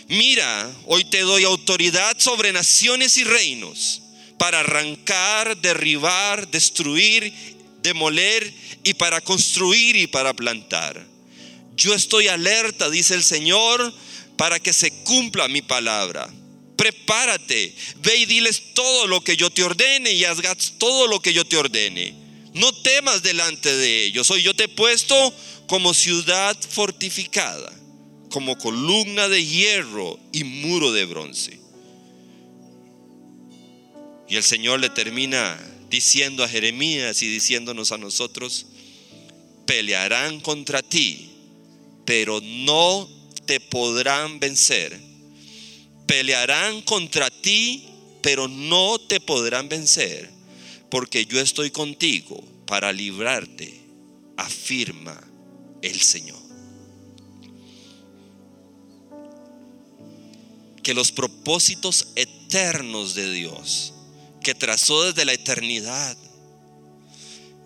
Mira, 0.07 0.71
hoy 0.85 1.05
te 1.05 1.21
doy 1.21 1.43
autoridad 1.43 2.17
sobre 2.19 2.51
naciones 2.51 3.17
y 3.17 3.23
reinos 3.23 4.01
para 4.37 4.61
arrancar, 4.61 5.57
derribar, 5.57 6.49
destruir, 6.49 7.33
demoler 7.81 8.53
y 8.83 8.93
para 8.93 9.21
construir 9.21 9.95
y 9.95 10.07
para 10.07 10.33
plantar. 10.33 11.12
Yo 11.75 11.93
estoy 11.93 12.27
alerta, 12.27 12.89
dice 12.89 13.15
el 13.15 13.23
Señor, 13.23 13.93
para 14.37 14.59
que 14.59 14.73
se 14.73 14.91
cumpla 15.03 15.47
mi 15.47 15.61
palabra. 15.61 16.31
Prepárate, 16.75 17.75
ve 18.01 18.17
y 18.17 18.25
diles 18.25 18.73
todo 18.73 19.07
lo 19.07 19.21
que 19.23 19.37
yo 19.37 19.49
te 19.49 19.63
ordene 19.63 20.11
y 20.11 20.25
hagas 20.25 20.73
todo 20.77 21.07
lo 21.07 21.21
que 21.21 21.33
yo 21.33 21.45
te 21.45 21.57
ordene. 21.57 22.13
No 22.53 22.71
temas 22.81 23.23
delante 23.23 23.75
de 23.75 24.05
ellos. 24.05 24.29
Hoy 24.29 24.43
yo 24.43 24.53
te 24.53 24.65
he 24.65 24.67
puesto 24.67 25.33
como 25.67 25.93
ciudad 25.93 26.57
fortificada, 26.69 27.71
como 28.29 28.57
columna 28.57 29.27
de 29.27 29.45
hierro 29.45 30.19
y 30.31 30.43
muro 30.43 30.91
de 30.91 31.05
bronce. 31.05 31.59
Y 34.29 34.35
el 34.35 34.43
Señor 34.43 34.79
le 34.79 34.89
termina 34.89 35.59
diciendo 35.89 36.43
a 36.43 36.49
Jeremías 36.49 37.21
y 37.21 37.27
diciéndonos 37.27 37.91
a 37.91 37.97
nosotros, 37.97 38.65
pelearán 39.65 40.39
contra 40.39 40.81
ti, 40.81 41.32
pero 42.05 42.41
no 42.41 43.09
te 43.45 43.59
podrán 43.59 44.39
vencer. 44.39 44.99
Pelearán 46.05 46.81
contra 46.81 47.29
ti, 47.29 47.85
pero 48.21 48.47
no 48.47 48.99
te 48.99 49.19
podrán 49.19 49.69
vencer 49.69 50.33
porque 50.93 51.25
yo 51.25 51.41
estoy 51.41 51.71
contigo 51.71 52.39
para 52.67 52.93
librarte, 52.93 53.81
afirma 54.37 55.19
el 55.81 55.99
Señor. 55.99 56.39
Que 60.83 60.93
los 60.93 61.11
propósitos 61.11 62.09
eternos 62.15 63.15
de 63.15 63.31
Dios, 63.31 63.95
que 64.43 64.53
trazó 64.53 65.01
desde 65.01 65.25
la 65.25 65.33
eternidad, 65.33 66.15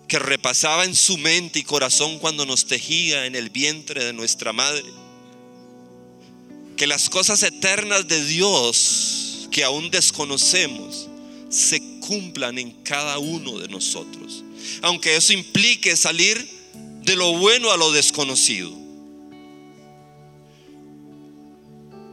que 0.08 0.18
repasaba 0.18 0.84
en 0.84 0.94
su 0.94 1.18
mente 1.18 1.58
y 1.58 1.62
corazón 1.62 2.18
cuando 2.18 2.46
nos 2.46 2.66
tejía 2.66 3.26
en 3.26 3.36
el 3.36 3.50
vientre 3.50 4.02
de 4.04 4.14
nuestra 4.14 4.52
madre, 4.54 4.84
que 6.76 6.86
las 6.86 7.10
cosas 7.10 7.42
eternas 7.42 8.08
de 8.08 8.24
Dios 8.24 9.48
que 9.50 9.64
aún 9.64 9.90
desconocemos 9.90 11.08
se 11.50 11.80
cumplan 12.00 12.58
en 12.58 12.70
cada 12.82 13.18
uno 13.18 13.58
de 13.58 13.68
nosotros. 13.68 14.44
Aunque 14.82 15.16
eso 15.16 15.32
implique 15.32 15.96
salir 15.96 16.48
de 17.02 17.16
lo 17.16 17.32
bueno 17.34 17.70
a 17.70 17.76
lo 17.76 17.92
desconocido. 17.92 18.72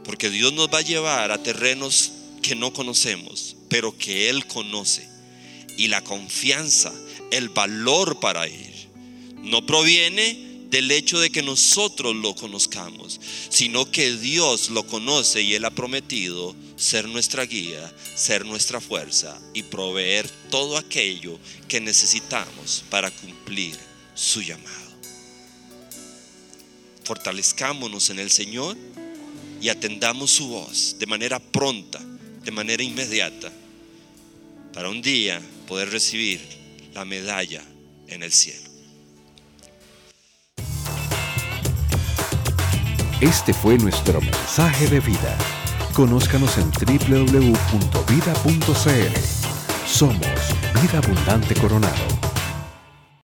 Porque 0.04 0.30
Dios 0.30 0.52
nos 0.52 0.68
va 0.68 0.78
a 0.78 0.82
llevar 0.82 1.32
a 1.32 1.42
terrenos 1.42 2.12
que 2.42 2.54
no 2.54 2.72
conocemos, 2.72 3.56
pero 3.68 3.96
que 3.96 4.28
Él 4.30 4.46
conoce. 4.46 5.08
Y 5.76 5.88
la 5.88 6.02
confianza, 6.02 6.92
el 7.30 7.48
valor 7.48 8.20
para 8.20 8.48
ir, 8.48 8.88
no 9.42 9.64
proviene 9.64 10.46
del 10.70 10.90
hecho 10.90 11.18
de 11.20 11.30
que 11.30 11.42
nosotros 11.42 12.14
lo 12.16 12.34
conozcamos, 12.34 13.20
sino 13.48 13.90
que 13.90 14.16
Dios 14.16 14.70
lo 14.70 14.86
conoce 14.86 15.42
y 15.42 15.54
Él 15.54 15.64
ha 15.64 15.70
prometido 15.70 16.54
ser 16.76 17.08
nuestra 17.08 17.44
guía, 17.46 17.92
ser 18.14 18.44
nuestra 18.44 18.80
fuerza 18.80 19.40
y 19.54 19.62
proveer 19.62 20.28
todo 20.50 20.76
aquello 20.76 21.38
que 21.68 21.80
necesitamos 21.80 22.84
para 22.90 23.10
cumplir 23.10 23.76
su 24.14 24.42
llamado. 24.42 24.86
Fortalezcámonos 27.04 28.10
en 28.10 28.18
el 28.18 28.30
Señor 28.30 28.76
y 29.62 29.68
atendamos 29.68 30.32
su 30.32 30.48
voz 30.48 30.96
de 30.98 31.06
manera 31.06 31.38
pronta, 31.38 32.04
de 32.44 32.50
manera 32.50 32.82
inmediata, 32.82 33.52
para 34.72 34.90
un 34.90 35.00
día 35.00 35.40
poder 35.66 35.90
recibir 35.90 36.55
la 36.96 37.04
medalla 37.04 37.62
en 38.08 38.22
el 38.22 38.32
cielo. 38.32 38.70
Este 43.20 43.52
fue 43.52 43.76
nuestro 43.76 44.18
mensaje 44.22 44.86
de 44.88 45.00
vida. 45.00 45.36
Conózcanos 45.92 46.56
en 46.56 46.70
www.vida.cl. 46.70 47.66
Somos 49.86 50.26
Vida 50.80 50.98
Abundante 50.98 51.54
Coronado. 51.54 52.25